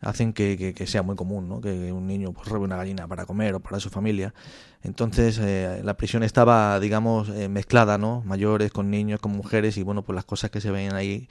[0.00, 1.60] hacen que, que, sea muy común ¿no?
[1.60, 4.34] que un niño pues, robe una gallina para comer o para su familia.
[4.82, 8.22] Entonces eh, la prisión estaba, digamos, eh, mezclada, ¿no?
[8.24, 11.28] mayores con niños, con mujeres y bueno, pues las cosas que se ven ahí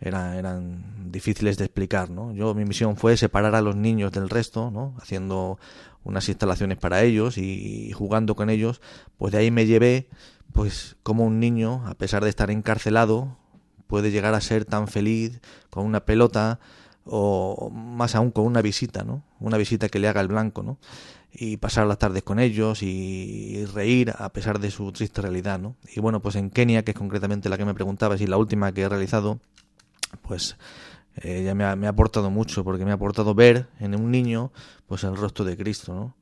[0.00, 2.10] eran, eran difíciles de explicar.
[2.10, 2.32] ¿no?
[2.32, 4.94] Yo mi misión fue separar a los niños del resto, ¿no?
[5.00, 5.58] haciendo
[6.04, 8.82] unas instalaciones para ellos y, y jugando con ellos.
[9.16, 10.08] Pues de ahí me llevé
[10.52, 13.36] pues como un niño, a pesar de estar encarcelado,
[13.86, 16.60] puede llegar a ser tan feliz con una pelota,
[17.12, 19.24] o más aún con una visita, ¿no?
[19.40, 20.78] Una visita que le haga el blanco, ¿no?
[21.32, 25.74] Y pasar las tardes con ellos y reír a pesar de su triste realidad, ¿no?
[25.94, 28.72] Y bueno, pues en Kenia, que es concretamente la que me preguntabas y la última
[28.72, 29.40] que he realizado,
[30.22, 30.56] pues
[31.16, 34.10] eh, ya me ha, me ha aportado mucho, porque me ha aportado ver en un
[34.12, 34.52] niño,
[34.86, 36.14] pues el rostro de Cristo, ¿no?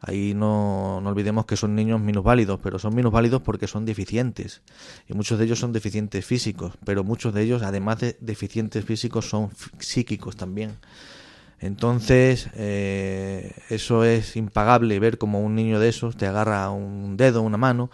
[0.00, 4.62] Ahí no, no, olvidemos que son niños minusválidos, pero son minusválidos porque son deficientes.
[5.08, 9.28] Y muchos de ellos son deficientes físicos, pero muchos de ellos, además de deficientes físicos,
[9.28, 10.76] son psíquicos también.
[11.58, 17.40] Entonces, eh, eso es impagable, ver como un niño de esos te agarra un dedo,
[17.40, 17.90] una mano,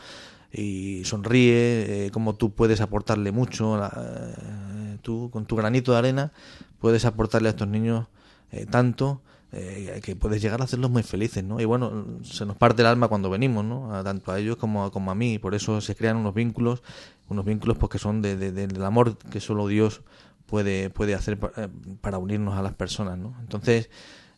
[0.53, 6.33] y sonríe, eh, como tú puedes aportarle mucho, eh, tú con tu granito de arena
[6.79, 8.07] puedes aportarle a estos niños
[8.51, 9.23] eh, tanto
[9.55, 11.61] eh, que puedes llegar a hacerlos muy felices, ¿no?
[11.61, 14.03] Y bueno, se nos parte el alma cuando venimos, ¿no?
[14.03, 16.83] tanto a ellos como, como a mí, y por eso se crean unos vínculos,
[17.29, 20.01] unos vínculos pues, son de, del amor que solo Dios
[20.47, 21.69] puede, puede hacer para,
[22.01, 23.37] para unirnos a las personas, ¿no?
[23.41, 23.91] Entonces,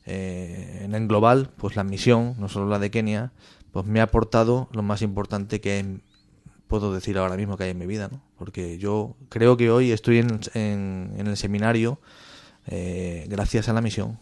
[0.05, 3.33] eh, en el global, pues la misión, no solo la de Kenia,
[3.71, 6.01] pues me ha aportado lo más importante que
[6.67, 8.21] puedo decir ahora mismo que hay en mi vida, ¿no?
[8.37, 12.01] Porque yo creo que hoy estoy en, en, en el seminario
[12.67, 14.19] eh, gracias a la misión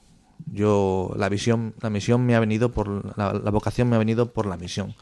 [0.46, 4.46] yo la visión, la misión me ha venido por la, vocación me ha venido por
[4.46, 4.94] la misión.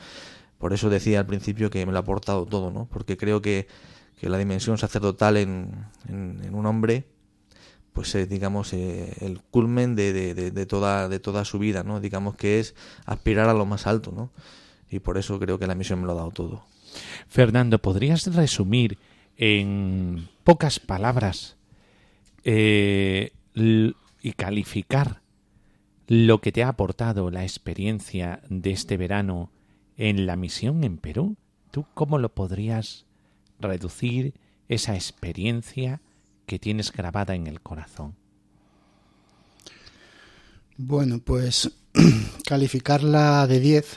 [0.59, 2.87] Por eso decía al principio que me lo ha aportado todo, ¿no?
[2.91, 3.67] Porque creo que,
[4.19, 7.05] que la dimensión sacerdotal en, en, un hombre
[7.93, 11.99] pues es digamos eh, el culmen de, de, de, toda de toda su vida no
[11.99, 14.31] digamos que es aspirar a lo más alto no
[14.89, 16.65] y por eso creo que la misión me lo ha dado todo
[17.29, 18.97] Fernando podrías resumir
[19.37, 21.57] en pocas palabras
[22.45, 25.20] eh, y calificar
[26.11, 29.53] lo que te ha aportado la experiencia de este verano
[29.97, 31.37] en la misión en Perú?
[31.71, 33.07] ¿Tú cómo lo podrías
[33.61, 34.35] reducir
[34.69, 36.01] esa experiencia
[36.47, 38.17] que tienes grabada en el corazón?
[40.77, 41.71] Bueno, pues
[42.45, 43.97] calificarla de 10.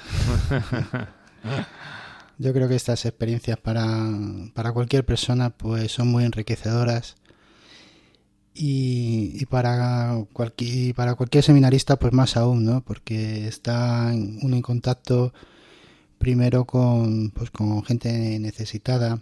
[2.38, 4.08] Yo creo que estas experiencias para,
[4.54, 7.16] para cualquier persona pues son muy enriquecedoras
[8.54, 12.84] y, para, cualquier, para cualquier seminarista pues más aún, ¿no?
[12.84, 15.34] Porque está uno en contacto
[16.18, 19.20] primero con, pues, con gente necesitada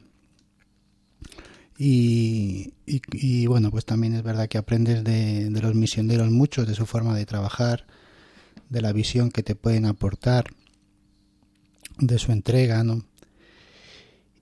[1.84, 6.76] y, y, bueno, pues también es verdad que aprendes de, de los misioneros muchos, de
[6.76, 7.88] su forma de trabajar,
[8.70, 10.46] de la visión que te pueden aportar,
[11.98, 13.04] de su entrega, ¿no?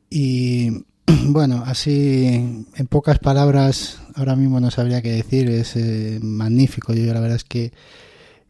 [0.10, 0.84] Y
[1.28, 2.26] bueno, así
[2.76, 6.94] en pocas palabras, ahora mismo no sabría qué decir, es eh, magnífico.
[6.94, 7.72] Yo la verdad es que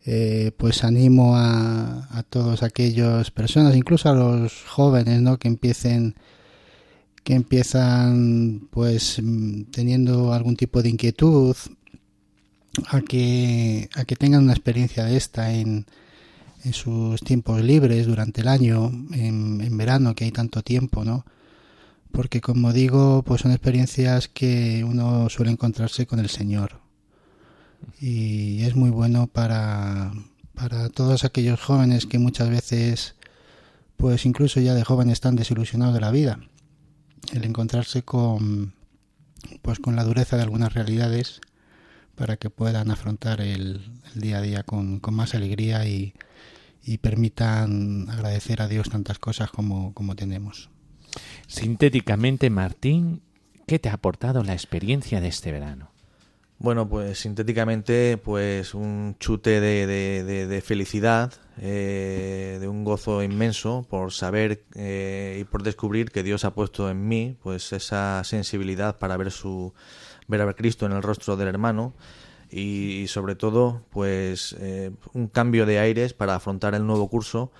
[0.05, 5.37] eh, pues animo a, a todos aquellos personas, incluso a los jóvenes, ¿no?
[5.37, 6.15] Que empiecen
[7.23, 9.21] que empiezan pues
[9.71, 11.55] teniendo algún tipo de inquietud
[12.87, 15.85] a que a que tengan una experiencia de esta en,
[16.63, 21.25] en sus tiempos libres durante el año en, en verano que hay tanto tiempo no
[22.11, 26.81] porque como digo, pues son experiencias que uno suele encontrarse con el Señor.
[27.99, 30.11] Y es muy bueno para,
[30.53, 33.15] para todos aquellos jóvenes que muchas veces,
[33.97, 36.39] pues incluso ya de jóvenes están desilusionados de la vida.
[37.33, 38.73] El encontrarse con,
[39.61, 41.41] pues con la dureza de algunas realidades
[42.15, 46.13] para que puedan afrontar el, el día a día con, con más alegría y,
[46.83, 50.69] y permitan agradecer a Dios tantas cosas como, como tenemos.
[51.47, 53.21] Sintéticamente, Martín,
[53.67, 55.91] ¿qué te ha aportado la experiencia de este verano?
[56.61, 64.11] Bueno, pues sintéticamente, pues un chute de, de, felicidad, eh, de un gozo inmenso por
[64.11, 69.15] saber eh, y por descubrir que Dios ha puesto en mí, pues esa sensibilidad para
[69.15, 69.73] ver su
[70.27, 71.93] ver a Cristo en el rostro del hermano
[72.51, 77.51] y, sobre todo, pues eh, un cambio de aires para afrontar el nuevo curso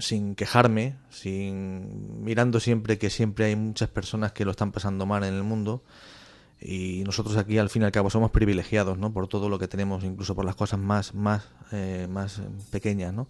[0.00, 5.24] sin quejarme, sin mirando siempre que siempre hay muchas personas que lo están pasando mal
[5.24, 5.82] en el mundo
[6.60, 9.12] y nosotros aquí al fin y al cabo somos privilegiados ¿no?
[9.12, 13.28] por todo lo que tenemos incluso por las cosas más más eh, más pequeñas ¿no?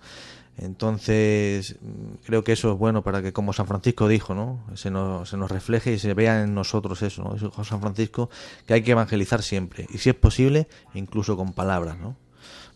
[0.56, 1.76] entonces
[2.24, 4.64] creo que eso es bueno para que como San Francisco dijo ¿no?
[4.74, 7.36] se, nos, se nos refleje y se vea en nosotros eso ¿no?
[7.36, 8.30] eso San Francisco
[8.66, 12.16] que hay que evangelizar siempre y si es posible incluso con palabras ¿no?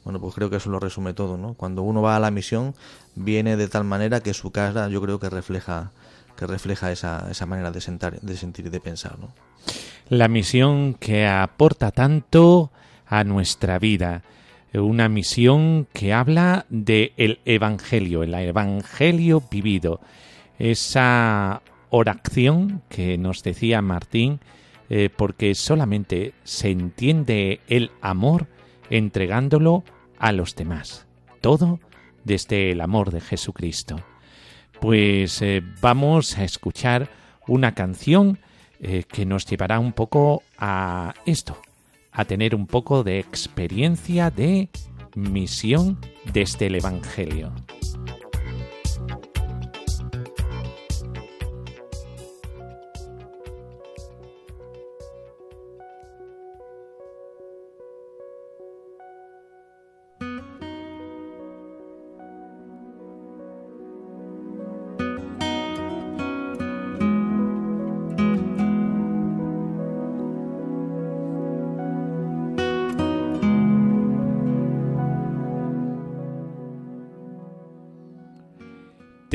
[0.05, 1.55] Bueno pues creo que eso lo resume todo ¿no?
[1.55, 2.75] cuando uno va a la misión
[3.15, 5.93] viene de tal manera que su cara yo creo que refleja
[6.37, 9.29] que refleja esa, esa manera de, sentar, de sentir y de pensar ¿no?
[10.09, 12.71] la misión que aporta tanto
[13.07, 14.23] a nuestra vida.
[14.75, 20.01] Una misión que habla de el Evangelio, el Evangelio vivido.
[20.59, 24.41] Esa oración que nos decía Martín,
[24.89, 28.47] eh, porque solamente se entiende el amor
[28.93, 29.85] entregándolo
[30.19, 31.07] a los demás.
[31.41, 31.81] Todo
[32.25, 33.97] desde el amor de Jesucristo.
[34.81, 37.09] Pues eh, vamos a escuchar
[37.49, 38.39] una canción
[38.81, 41.57] eh, que nos llevará un poco a esto,
[42.13, 44.69] a tener un poco de experiencia de
[45.15, 45.99] misión
[46.33, 47.53] desde el Evangelio.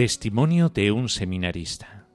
[0.07, 2.07] Testimonio de un seminarista.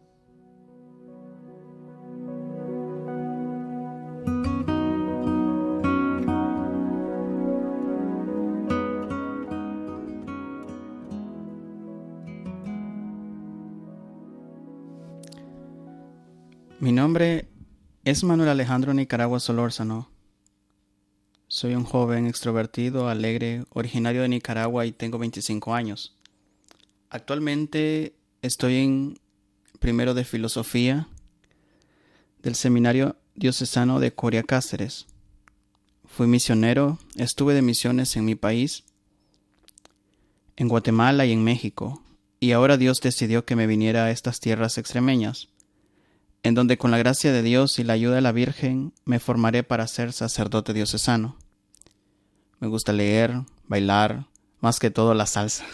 [16.80, 17.46] Mi nombre
[18.04, 20.08] es Manuel Alejandro Nicaragua Solórzano.
[21.46, 26.16] Soy un joven extrovertido, alegre, originario de Nicaragua y tengo 25 años.
[27.12, 29.20] Actualmente estoy en
[29.80, 31.08] primero de filosofía
[32.42, 35.06] del Seminario Diocesano de Coria Cáceres.
[36.06, 38.84] Fui misionero, estuve de misiones en mi país,
[40.56, 42.02] en Guatemala y en México,
[42.40, 45.50] y ahora Dios decidió que me viniera a estas tierras extremeñas,
[46.42, 49.64] en donde con la gracia de Dios y la ayuda de la Virgen me formaré
[49.64, 51.36] para ser sacerdote diocesano.
[52.58, 54.28] Me gusta leer, bailar,
[54.60, 55.66] más que todo la salsa.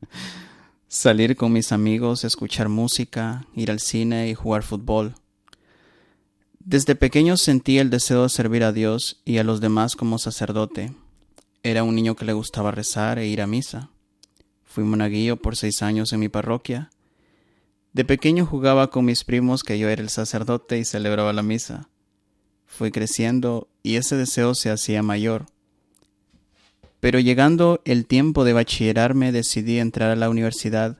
[0.90, 5.16] Salir con mis amigos, escuchar música, ir al cine y jugar fútbol.
[6.60, 10.94] Desde pequeño sentí el deseo de servir a Dios y a los demás como sacerdote.
[11.62, 13.90] Era un niño que le gustaba rezar e ir a misa.
[14.64, 16.88] Fui monaguillo por seis años en mi parroquia.
[17.92, 21.90] De pequeño jugaba con mis primos que yo era el sacerdote y celebraba la misa.
[22.64, 25.44] Fui creciendo y ese deseo se hacía mayor.
[27.00, 30.98] Pero llegando el tiempo de bachillerarme decidí entrar a la universidad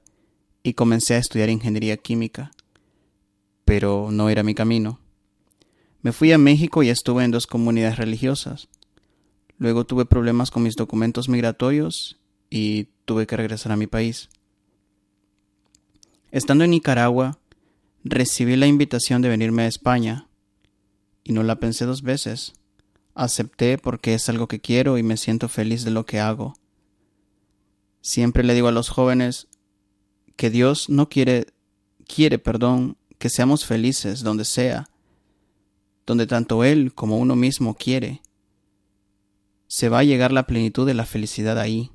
[0.63, 2.53] y comencé a estudiar ingeniería química.
[3.65, 5.01] Pero no era mi camino.
[6.03, 8.69] Me fui a México y estuve en dos comunidades religiosas.
[9.59, 12.19] Luego tuve problemas con mis documentos migratorios
[12.49, 14.29] y tuve que regresar a mi país.
[16.31, 17.39] Estando en Nicaragua,
[18.05, 20.29] recibí la invitación de venirme a España
[21.25, 22.53] y no la pensé dos veces
[23.19, 26.55] acepté porque es algo que quiero y me siento feliz de lo que hago.
[28.01, 29.49] Siempre le digo a los jóvenes
[30.37, 31.49] que Dios no quiere,
[32.07, 34.89] quiere, perdón, que seamos felices donde sea,
[36.07, 38.23] donde tanto Él como uno mismo quiere.
[39.67, 41.91] Se va a llegar la plenitud de la felicidad ahí.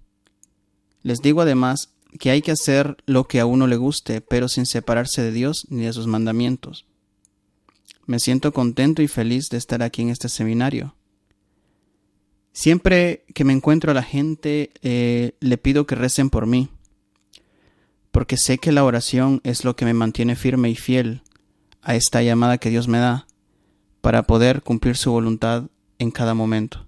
[1.01, 4.65] Les digo además que hay que hacer lo que a uno le guste, pero sin
[4.65, 6.85] separarse de Dios ni de sus mandamientos.
[8.05, 10.95] Me siento contento y feliz de estar aquí en este seminario.
[12.53, 16.69] Siempre que me encuentro a la gente, eh, le pido que recen por mí,
[18.11, 21.23] porque sé que la oración es lo que me mantiene firme y fiel
[21.81, 23.25] a esta llamada que Dios me da
[24.01, 25.63] para poder cumplir su voluntad
[25.97, 26.85] en cada momento.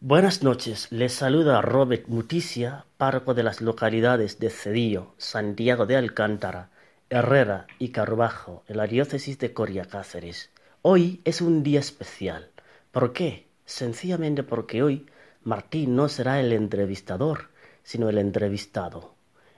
[0.00, 6.70] Buenas noches, les saluda Robert Muticia, párroco de las localidades de Cedillo, Santiago de Alcántara,
[7.10, 10.50] Herrera y Carvajo, en la diócesis de Coria Cáceres.
[10.80, 12.50] Hoy es un día especial.
[12.90, 13.51] ¿Por qué?
[13.64, 15.06] Sencillamente porque hoy
[15.44, 17.48] Martín no será el entrevistador,
[17.82, 19.14] sino el entrevistado.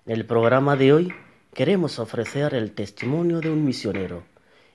[0.06, 1.14] En el programa de hoy
[1.52, 4.24] queremos ofrecer el testimonio de un misionero,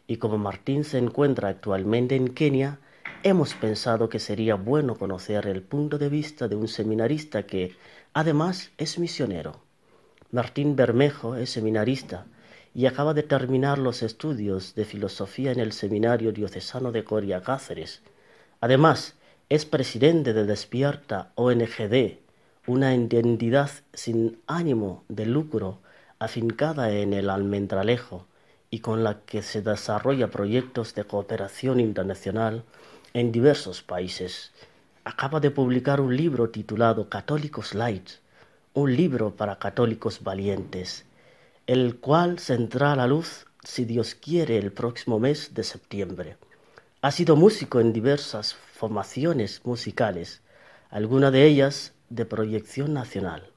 [0.08, 2.80] y como Martín se encuentra actualmente en Kenia,
[3.22, 7.76] hemos pensado que sería bueno conocer el punto de vista de un seminarista que,
[8.14, 9.62] además, es misionero.
[10.32, 12.26] Martín Bermejo es seminarista
[12.74, 18.02] y acaba de terminar los estudios de filosofía en el Seminario Diocesano de Coria Cáceres.
[18.62, 19.16] Además,
[19.50, 22.20] es presidente de Despierta ONGD,
[22.68, 25.80] una entidad sin ánimo de lucro
[26.20, 28.28] afincada en el Almendralejo
[28.70, 32.64] y con la que se desarrolla proyectos de cooperación internacional
[33.16, 34.52] en diversos países.
[35.04, 38.08] Acaba de publicar un libro titulado Católicos Light,
[38.76, 41.06] un libro para católicos valientes,
[41.66, 46.38] el cual saldrá la luz, si Dios quiere, el próximo mes de septiembre.
[47.02, 50.42] Ha sido músico en diversas formaciones musicales,
[50.90, 53.52] algunas de ellas de proyección nacional.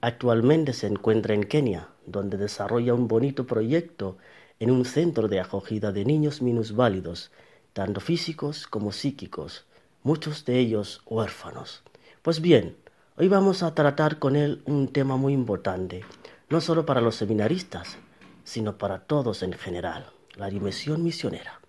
[0.00, 4.16] Actualmente se encuentra en Kenia, donde desarrolla un bonito proyecto
[4.58, 7.30] en un centro de acogida de niños minusválidos,
[7.74, 9.66] tanto físicos como psíquicos,
[10.02, 11.82] muchos de ellos huérfanos.
[12.22, 12.76] Pues bien,
[13.18, 16.02] Hoy vamos a tratar con él un tema muy importante,
[16.48, 17.98] no solo para los seminaristas,
[18.42, 21.60] sino para todos en general, la dimensión misionera.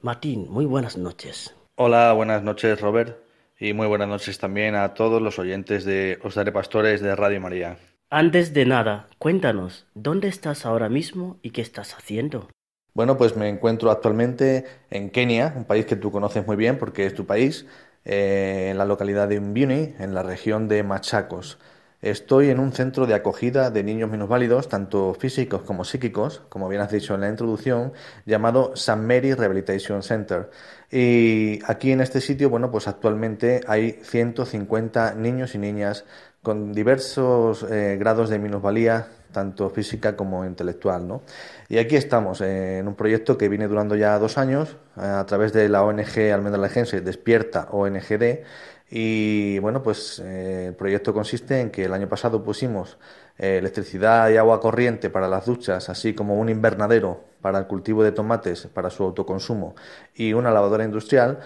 [0.00, 1.57] Martín, muy buenas noches.
[1.80, 3.18] Hola, buenas noches Robert
[3.56, 7.40] y muy buenas noches también a todos los oyentes de Os Daré Pastores de Radio
[7.40, 7.78] María.
[8.10, 12.48] Antes de nada, cuéntanos, ¿dónde estás ahora mismo y qué estás haciendo?
[12.94, 17.06] Bueno, pues me encuentro actualmente en Kenia, un país que tú conoces muy bien porque
[17.06, 17.64] es tu país,
[18.04, 21.60] eh, en la localidad de Mbuni, en la región de Machacos.
[22.00, 26.80] Estoy en un centro de acogida de niños minusválidos, tanto físicos como psíquicos, como bien
[26.80, 27.92] has dicho en la introducción,
[28.24, 30.48] llamado San Mary Rehabilitation Center.
[30.92, 36.04] Y aquí en este sitio, bueno, pues actualmente hay 150 niños y niñas
[36.40, 41.06] con diversos eh, grados de minusvalía, tanto física como intelectual.
[41.06, 41.22] ¿no?
[41.68, 45.68] Y aquí estamos, en un proyecto que viene durando ya dos años, a través de
[45.68, 48.44] la ONG almendralejense Despierta ONGD,
[48.90, 52.98] y bueno, pues eh, el proyecto consiste en que el año pasado pusimos
[53.38, 58.02] eh, electricidad y agua corriente para las duchas, así como un invernadero para el cultivo
[58.02, 59.74] de tomates para su autoconsumo
[60.14, 61.38] y una lavadora industrial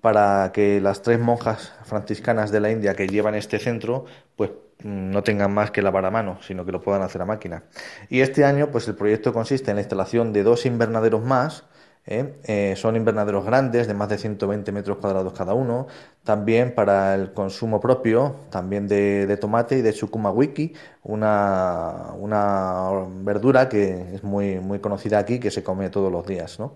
[0.00, 4.04] para que las tres monjas franciscanas de la India que llevan este centro
[4.36, 4.50] pues
[4.82, 7.64] no tengan más que lavar a mano, sino que lo puedan hacer a máquina.
[8.08, 11.64] Y este año, pues el proyecto consiste en la instalación de dos invernaderos más.
[12.06, 12.34] ¿Eh?
[12.44, 15.86] Eh, son invernaderos grandes, de más de 120 metros cuadrados cada uno.
[16.24, 22.90] También para el consumo propio, también de, tomate y de chucuma wiki, una, una
[23.22, 26.58] verdura que es muy, muy conocida aquí, que se come todos los días.
[26.58, 26.74] ¿no?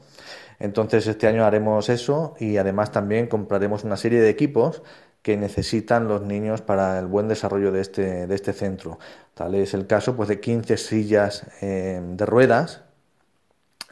[0.59, 4.83] Entonces este año haremos eso y además también compraremos una serie de equipos
[5.22, 8.99] que necesitan los niños para el buen desarrollo de este, de este centro.
[9.35, 12.83] Tal es el caso pues, de 15 sillas eh, de ruedas,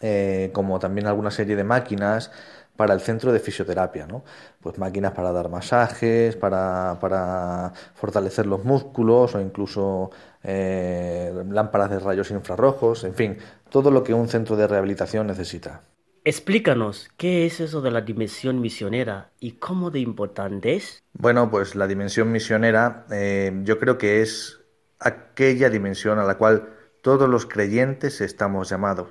[0.01, 2.31] eh, como también alguna serie de máquinas
[2.77, 4.23] para el centro de fisioterapia, ¿no?
[4.61, 10.11] Pues máquinas para dar masajes, para, para fortalecer los músculos o incluso
[10.45, 13.39] eh, lámparas de rayos infrarrojos, en fin,
[13.69, 15.83] todo lo que un centro de rehabilitación necesita.
[16.25, 21.03] Explícanos, ¿qué es eso de la dimensión misionera y cómo de importante es?
[21.15, 24.61] Bueno, pues la dimensión misionera eh, yo creo que es
[25.01, 26.69] aquella dimensión a la cual
[27.03, 29.09] todos los creyentes estamos llamados.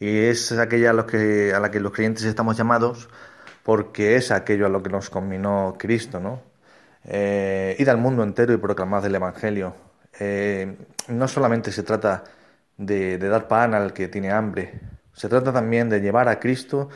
[0.00, 3.08] Y es aquella a, los que, a la que los creyentes estamos llamados
[3.62, 6.42] porque es aquello a lo que nos combinó Cristo, ¿no?
[7.04, 9.74] Eh, al mundo entero y proclamar el Evangelio.
[10.18, 10.76] Eh,
[11.08, 12.24] no solamente se trata
[12.76, 14.80] de dar pan al que tiene hambre,
[15.20, 16.88] se trata también de llevar a Cristo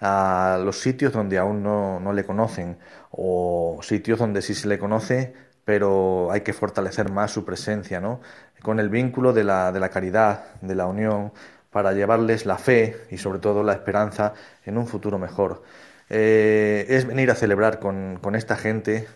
[0.00, 2.78] a los sitios donde aún no, le conocen
[3.10, 5.34] o sitios donde sí se le conoce,
[5.64, 8.20] pero hay que fortalecer más su presencia, ¿no?
[8.62, 11.32] Con el vínculo de la, de la caridad, de la unión,
[11.70, 15.62] para llevarles la fe y sobre todo la esperanza en un futuro mejor.
[16.08, 19.06] Eh, es venir a celebrar con, con, esta gente,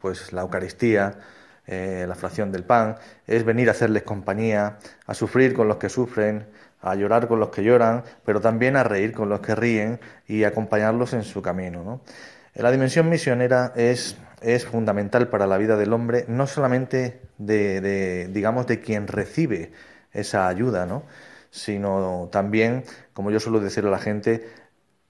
[0.00, 1.18] pues la Eucaristía,
[1.66, 2.96] eh, la fracción del pan,
[3.28, 6.46] es venir a hacerles compañía, a sufrir con los que sufren,
[6.82, 10.44] a llorar con los que lloran, pero también a reír con los que ríen y
[10.44, 11.84] acompañarlos en su camino.
[11.84, 12.00] ¿no?
[12.54, 18.66] La dimensión misionera es, es, fundamental para la vida del hombre, no solamente de, digamos,
[18.66, 19.72] de quien recibe
[20.12, 21.04] esa ayuda, ¿no?
[21.50, 24.48] Sino también, como yo suelo decir a la gente,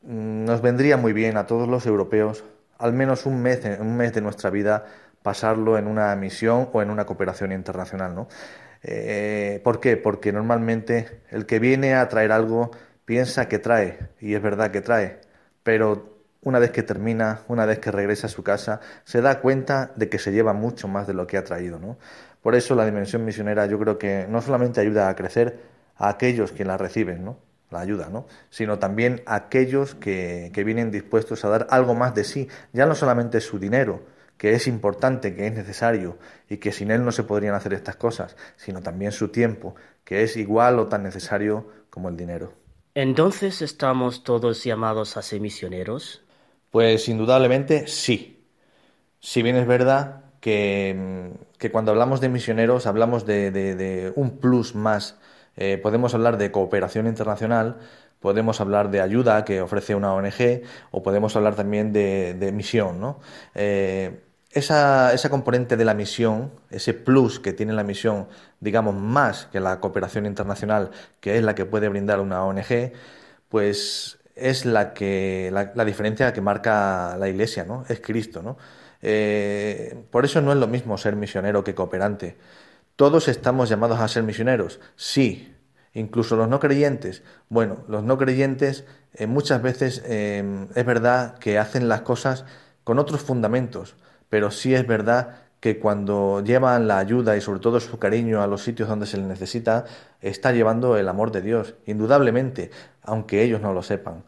[0.02, 2.44] mm, nos vendría muy bien a todos los europeos
[2.80, 4.86] al menos un mes, un mes de nuestra vida
[5.22, 8.28] pasarlo en una misión o en una cooperación internacional, ¿no?
[8.82, 9.98] Eh, ¿Por qué?
[9.98, 12.70] Porque normalmente el que viene a traer algo
[13.04, 15.20] piensa que trae, y es verdad que trae,
[15.62, 19.92] pero una vez que termina, una vez que regresa a su casa, se da cuenta
[19.96, 21.78] de que se lleva mucho más de lo que ha traído.
[21.78, 21.98] ¿no?
[22.40, 25.58] Por eso la dimensión misionera yo creo que no solamente ayuda a crecer
[26.00, 27.38] a aquellos que la reciben, ¿no?
[27.70, 28.26] la ayuda, ¿no?
[28.50, 32.86] sino también a aquellos que, que vienen dispuestos a dar algo más de sí, ya
[32.86, 34.02] no solamente su dinero,
[34.36, 37.96] que es importante, que es necesario y que sin él no se podrían hacer estas
[37.96, 42.52] cosas, sino también su tiempo, que es igual o tan necesario como el dinero.
[42.94, 46.22] Entonces, ¿estamos todos llamados a ser misioneros?
[46.70, 48.46] Pues indudablemente sí.
[49.20, 54.38] Si bien es verdad que, que cuando hablamos de misioneros hablamos de, de, de un
[54.38, 55.19] plus más,
[55.60, 57.76] eh, podemos hablar de cooperación internacional,
[58.18, 62.98] podemos hablar de ayuda que ofrece una ONG o podemos hablar también de, de misión.
[62.98, 63.20] ¿no?
[63.54, 64.20] Eh,
[64.52, 68.26] esa, esa, componente de la misión, ese plus que tiene la misión,
[68.58, 72.92] digamos, más que la cooperación internacional, que es la que puede brindar una ONG,
[73.50, 77.84] pues es la que la, la, diferencia que marca la Iglesia, ¿no?
[77.88, 78.56] Es Cristo, ¿no?
[79.02, 82.36] Eh, por eso no es lo mismo ser misionero que cooperante.
[83.00, 85.56] Todos estamos llamados a ser misioneros, sí,
[85.94, 87.22] incluso los no creyentes.
[87.48, 88.84] Bueno, los no creyentes
[89.14, 92.44] eh, muchas veces eh, es verdad que hacen las cosas
[92.84, 93.96] con otros fundamentos,
[94.28, 98.46] pero sí es verdad que cuando llevan la ayuda y sobre todo su cariño a
[98.46, 99.86] los sitios donde se les necesita,
[100.20, 102.70] está llevando el amor de Dios, indudablemente,
[103.00, 104.24] aunque ellos no lo sepan.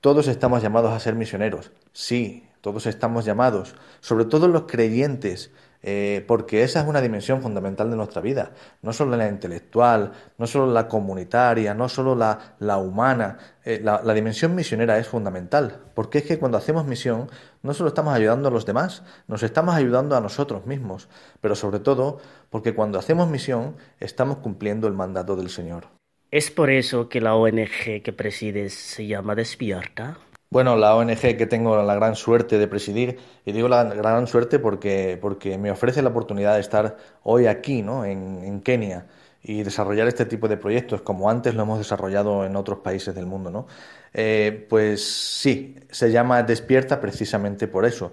[0.00, 5.50] Todos estamos llamados a ser misioneros, sí, todos estamos llamados, sobre todo los creyentes,
[5.86, 10.46] eh, porque esa es una dimensión fundamental de nuestra vida, no solo la intelectual, no
[10.46, 15.82] solo la comunitaria, no solo la, la humana, eh, la, la, dimensión misionera es fundamental,
[15.94, 17.28] porque es que cuando hacemos misión
[17.62, 21.10] no solo estamos ayudando a los demás, nos estamos ayudando a nosotros mismos,
[21.42, 22.18] pero sobre todo
[22.48, 25.88] porque cuando hacemos misión estamos cumpliendo el mandato del Señor.
[26.30, 30.16] ¿Es por eso que la ONG que presides se llama Despierta?
[30.54, 34.60] Bueno, la ONG que tengo la gran suerte de presidir, y digo la gran suerte
[34.60, 38.04] porque, porque me ofrece la oportunidad de estar hoy aquí, ¿no?
[38.04, 39.08] en, en Kenia,
[39.42, 43.26] y desarrollar este tipo de proyectos, como antes lo hemos desarrollado en otros países del
[43.26, 43.66] mundo, ¿no?
[44.12, 48.12] Eh, pues sí, se llama Despierta precisamente por eso,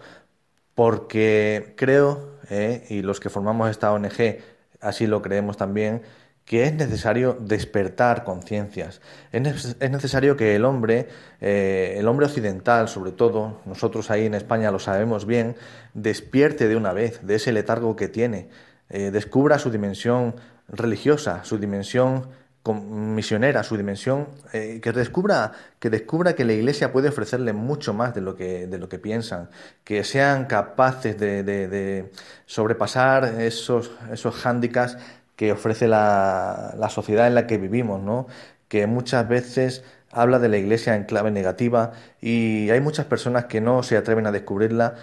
[0.76, 4.40] porque creo, eh, y los que formamos esta ONG
[4.82, 6.02] así lo creemos también,
[6.46, 9.02] que es necesario despertar conciencias.
[9.32, 11.08] Es, es, necesario que el hombre,
[11.40, 15.56] eh, el hombre occidental, sobre todo, nosotros ahí en España lo sabemos bien,
[15.94, 18.50] despierte de una vez de ese letargo que tiene,
[18.90, 20.36] eh, descubra su dimensión
[20.68, 22.28] religiosa, su dimensión
[22.70, 28.14] misionera, su dimensión, eh, que descubra que descubra que la Iglesia puede ofrecerle mucho más
[28.14, 29.50] de lo que de lo que piensan,
[29.84, 32.12] que sean capaces de, de, de
[32.46, 34.98] sobrepasar esos esos hándicaps
[35.42, 38.28] que ofrece la, la, sociedad en la que vivimos, ¿no?
[38.68, 43.60] que muchas veces habla de la Iglesia en clave negativa y hay muchas personas que
[43.60, 44.98] no se atreven a descubrirla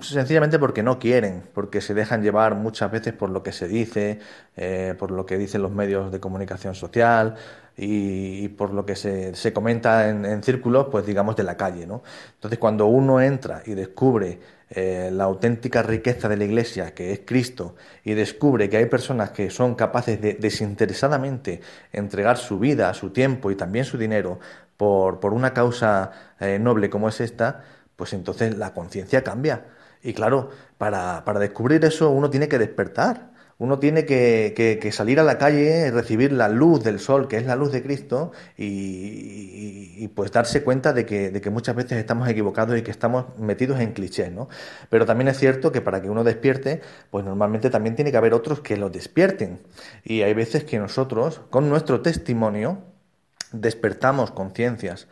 [0.00, 4.20] sencillamente porque no quieren, porque se dejan llevar muchas veces por lo que se dice,
[4.56, 7.34] eh, por lo que dicen los medios de comunicación social
[7.80, 11.86] y, por lo que se, se comenta en, en, círculos, pues digamos, de la calle.
[11.86, 12.02] ¿no?
[12.34, 17.20] Entonces, cuando uno entra y descubre eh, la auténtica riqueza de la Iglesia, que es
[17.24, 21.60] Cristo, y descubre que hay personas que son capaces de desinteresadamente
[21.92, 24.40] entregar su vida, su tiempo y también su dinero
[24.76, 26.10] por, por una causa
[26.40, 27.62] eh, noble como es esta,
[27.96, 29.66] pues entonces la conciencia cambia.
[30.02, 33.27] Y claro, para, para descubrir eso uno tiene que despertar.
[33.58, 37.56] Uno tiene que, salir a la calle, recibir la luz del sol, que es la
[37.56, 42.78] luz de Cristo, y pues darse cuenta de que, de que, muchas veces estamos equivocados
[42.78, 44.48] y que estamos metidos en clichés, ¿no?
[44.90, 46.80] Pero también es cierto que para que uno despierte,
[47.10, 49.60] pues normalmente también tiene que haber otros que lo despierten.
[50.04, 52.78] Y hay veces que nosotros, con nuestro testimonio,
[53.52, 55.08] despertamos conciencias.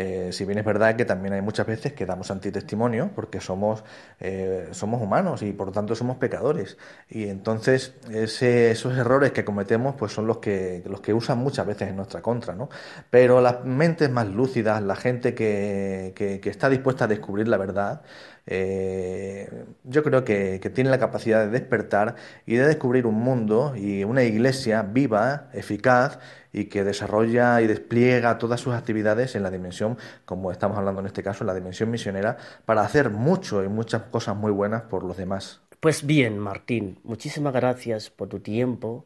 [0.00, 3.82] Eh, si bien es verdad que también hay muchas veces que damos antitestimonio porque somos,
[4.20, 6.78] eh, somos humanos y por tanto somos pecadores.
[7.08, 11.66] Y entonces ese, esos errores que cometemos pues son los que, los que usan muchas
[11.66, 12.54] veces en nuestra contra.
[12.54, 12.68] ¿no?
[13.10, 18.02] Pero las mentes más lúcidas, la gente que, que está dispuesta a descubrir la verdad,
[18.50, 23.74] eh, yo creo que, que, tiene la capacidad de despertar y de descubrir un mundo
[23.76, 26.18] y una iglesia viva, eficaz
[26.50, 31.06] y que desarrolla y despliega todas sus actividades en la dimensión, como estamos hablando en
[31.08, 35.04] este caso, en la dimensión misionera, para hacer mucho y muchas cosas muy buenas por
[35.04, 35.60] los demás.
[35.80, 39.04] Pues bien, Martín, muchísimas gracias por tu tiempo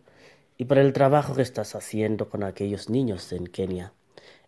[0.56, 3.92] y por el trabajo que estás haciendo con aquellos niños en Kenia.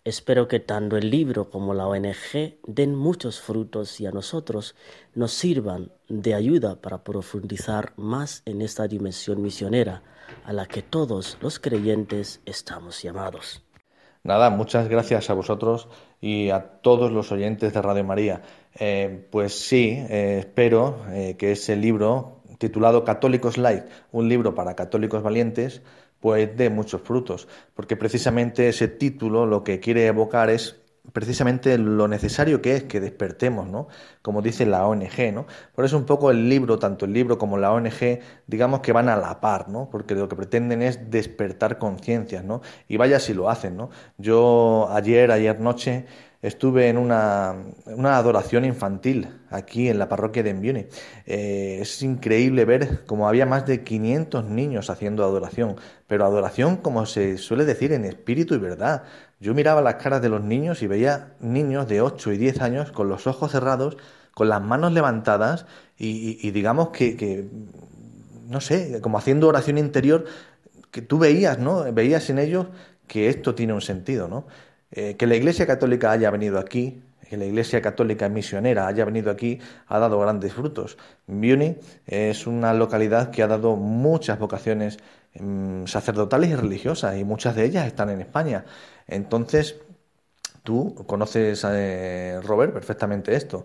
[0.05, 4.75] Espero que tanto el libro como la ONG den muchos frutos y a nosotros
[5.15, 10.03] nos sirvan de ayuda para profundizar más en esta dimensión misionera
[10.45, 13.65] a la que todos los creyentes estamos llamados.
[14.25, 15.89] Nada, muchas gracias a vosotros
[16.21, 18.43] y a todos los oyentes de Radio María.
[18.79, 24.77] Eh, pues sí, eh, espero eh, que ese libro titulado Católicos Light, un libro para
[24.77, 25.81] católicos valientes,
[26.25, 30.81] pues dé muchos frutos, porque precisamente ese título lo que quiere evocar es
[31.13, 33.89] precisamente lo necesario que es que despertemos, ¿no?
[34.23, 35.47] Como dice la ONG, ¿no?
[35.75, 39.11] Por eso un poco el libro, tanto el libro como la ONG, digamos que van
[39.11, 39.91] a la par, ¿no?
[39.91, 42.63] Porque lo que pretenden es despertar conciencias, ¿no?
[42.89, 43.91] Y vaya si lo hacen, ¿no?
[44.17, 46.07] Yo ayer, ayer noche,
[46.45, 47.55] estuve en una,
[47.87, 50.89] una, adoración infantil aquí en la parroquia de Enviune.
[51.25, 55.77] Eh, es increíble ver cómo había más de 500 niños haciendo adoración,
[56.07, 59.05] pero adoración como se suele decir en espíritu y verdad.
[59.41, 62.93] Yo miraba las caras de los niños y veía niños de 8 y 10 años
[62.93, 63.97] con los ojos cerrados,
[64.35, 65.65] con las manos levantadas
[65.97, 67.49] y, digamos que, que,
[68.49, 70.27] no sé, como haciendo oración interior,
[70.91, 71.91] que tú veías, ¿no?
[71.93, 72.67] Veías en ellos
[73.07, 74.47] que esto tiene un sentido, ¿no?
[74.91, 79.31] Eh, que la Iglesia Católica haya venido aquí, que la Iglesia Católica misionera haya venido
[79.31, 79.59] aquí,
[79.89, 80.99] ha dado grandes frutos.
[81.27, 81.77] Biuni
[82.07, 84.99] es una localidad que ha dado muchas vocaciones
[85.35, 88.65] mm, sacerdotales y religiosas, y muchas de ellas están en España.
[89.07, 89.77] Entonces,
[90.63, 93.65] tú conoces, eh, Robert, perfectamente esto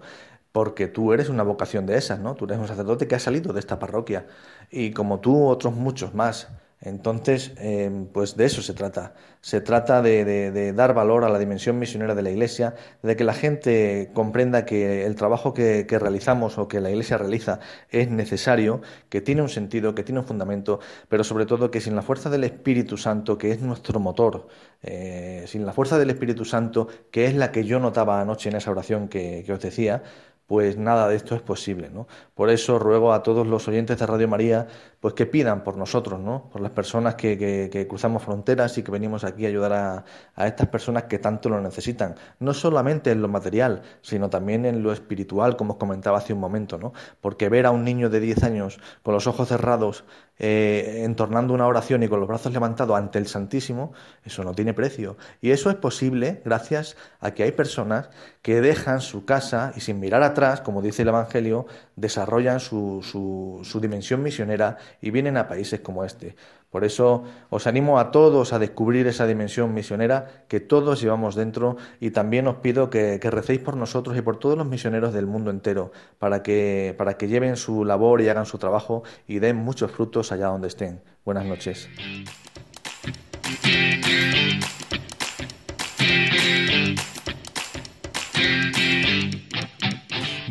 [0.51, 2.35] porque tú eres una vocación de esas, ¿no?
[2.35, 4.25] Tú eres un sacerdote que ha salido de esta parroquia
[4.71, 6.49] y como tú otros muchos más.
[6.81, 9.13] Entonces, em, pues de eso se trata.
[9.41, 13.33] Se trata de, dar valor a la dimensión misionera de la Iglesia, de que la
[13.33, 17.59] gente comprenda que el trabajo que, realizamos o que la Iglesia realiza
[17.89, 21.95] es necesario, que tiene un sentido, que tiene un fundamento, pero sobre todo que sin
[21.95, 24.47] la fuerza del Espíritu Santo, que es nuestro motor,
[24.81, 28.55] eh, sin la fuerza del Espíritu Santo, que es la que yo notaba anoche en
[28.55, 30.03] esa oración que os decía,
[30.49, 32.07] pues nada de esto es posible, ¿no?
[32.33, 34.65] Por eso ruego a todos los oyentes de Radio María,
[34.99, 36.49] pues que pidan por nosotros, ¿no?
[36.49, 40.47] Por las personas que, que, cruzamos fronteras y que venimos aquí a ayudar a, a,
[40.47, 44.91] estas personas que tanto lo necesitan, no solamente en lo material, sino también en lo
[44.91, 46.93] espiritual, como os comentaba hace un momento, ¿no?
[47.21, 50.03] Porque ver a un niño de 10 años con los ojos cerrados,
[50.39, 53.91] eh, entornando una oración y con los brazos levantados ante el Santísimo,
[54.23, 55.17] eso no tiene precio.
[55.41, 58.09] Y eso es posible gracias a que hay personas
[58.41, 63.59] que dejan su casa y sin mirar atrás, como dice el Evangelio, desarrollan su, su,
[63.63, 66.35] su dimensión misionera y vienen a países como este.
[66.69, 71.77] Por eso os animo a todos a descubrir esa dimensión misionera que todos llevamos dentro
[71.99, 75.49] y también os pido que, recéis por nosotros y por todos los misioneros del mundo
[75.49, 79.91] entero para que, para que lleven su labor y hagan su trabajo y den muchos
[79.91, 81.01] frutos allá donde estén.
[81.25, 81.89] Buenas noches.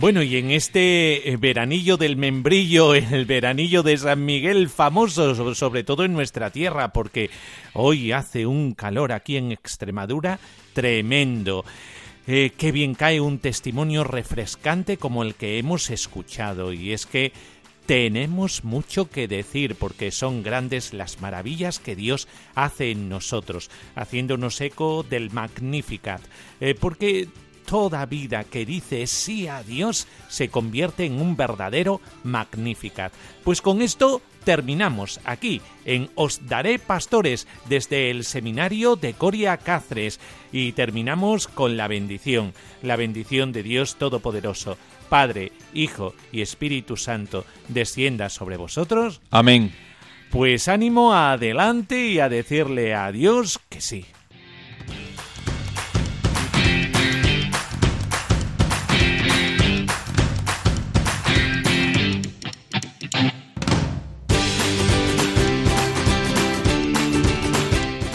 [0.01, 5.83] Bueno, y en este eh, veranillo del membrillo, el veranillo de San Miguel famoso, sobre
[5.83, 7.31] todo en nuestra tierra, porque
[7.73, 10.39] hoy hace un calor aquí en Extremadura
[10.73, 11.65] tremendo.
[12.29, 17.33] Eh, qué bien cae un testimonio refrescante como el que hemos escuchado, y es que
[17.87, 24.61] tenemos mucho que decir porque son grandes las maravillas que Dios hace en nosotros, haciéndonos
[24.61, 26.21] eco del Magnificat,
[26.61, 27.27] eh, porque
[27.69, 33.13] toda vida que dice sí a Dios se convierte en un verdadero Magnificat.
[33.45, 40.19] Pues con esto terminamos aquí en Os Daré Pastores desde el seminario de Coria Cáceres
[40.51, 44.79] y terminamos con la bendición, la bendición de Dios Todopoderoso.
[45.11, 49.21] Padre, Hijo y Espíritu Santo, descienda sobre vosotros.
[49.31, 49.75] Amén.
[50.31, 54.07] Pues ánimo adelante y a decirle a Dios que sí.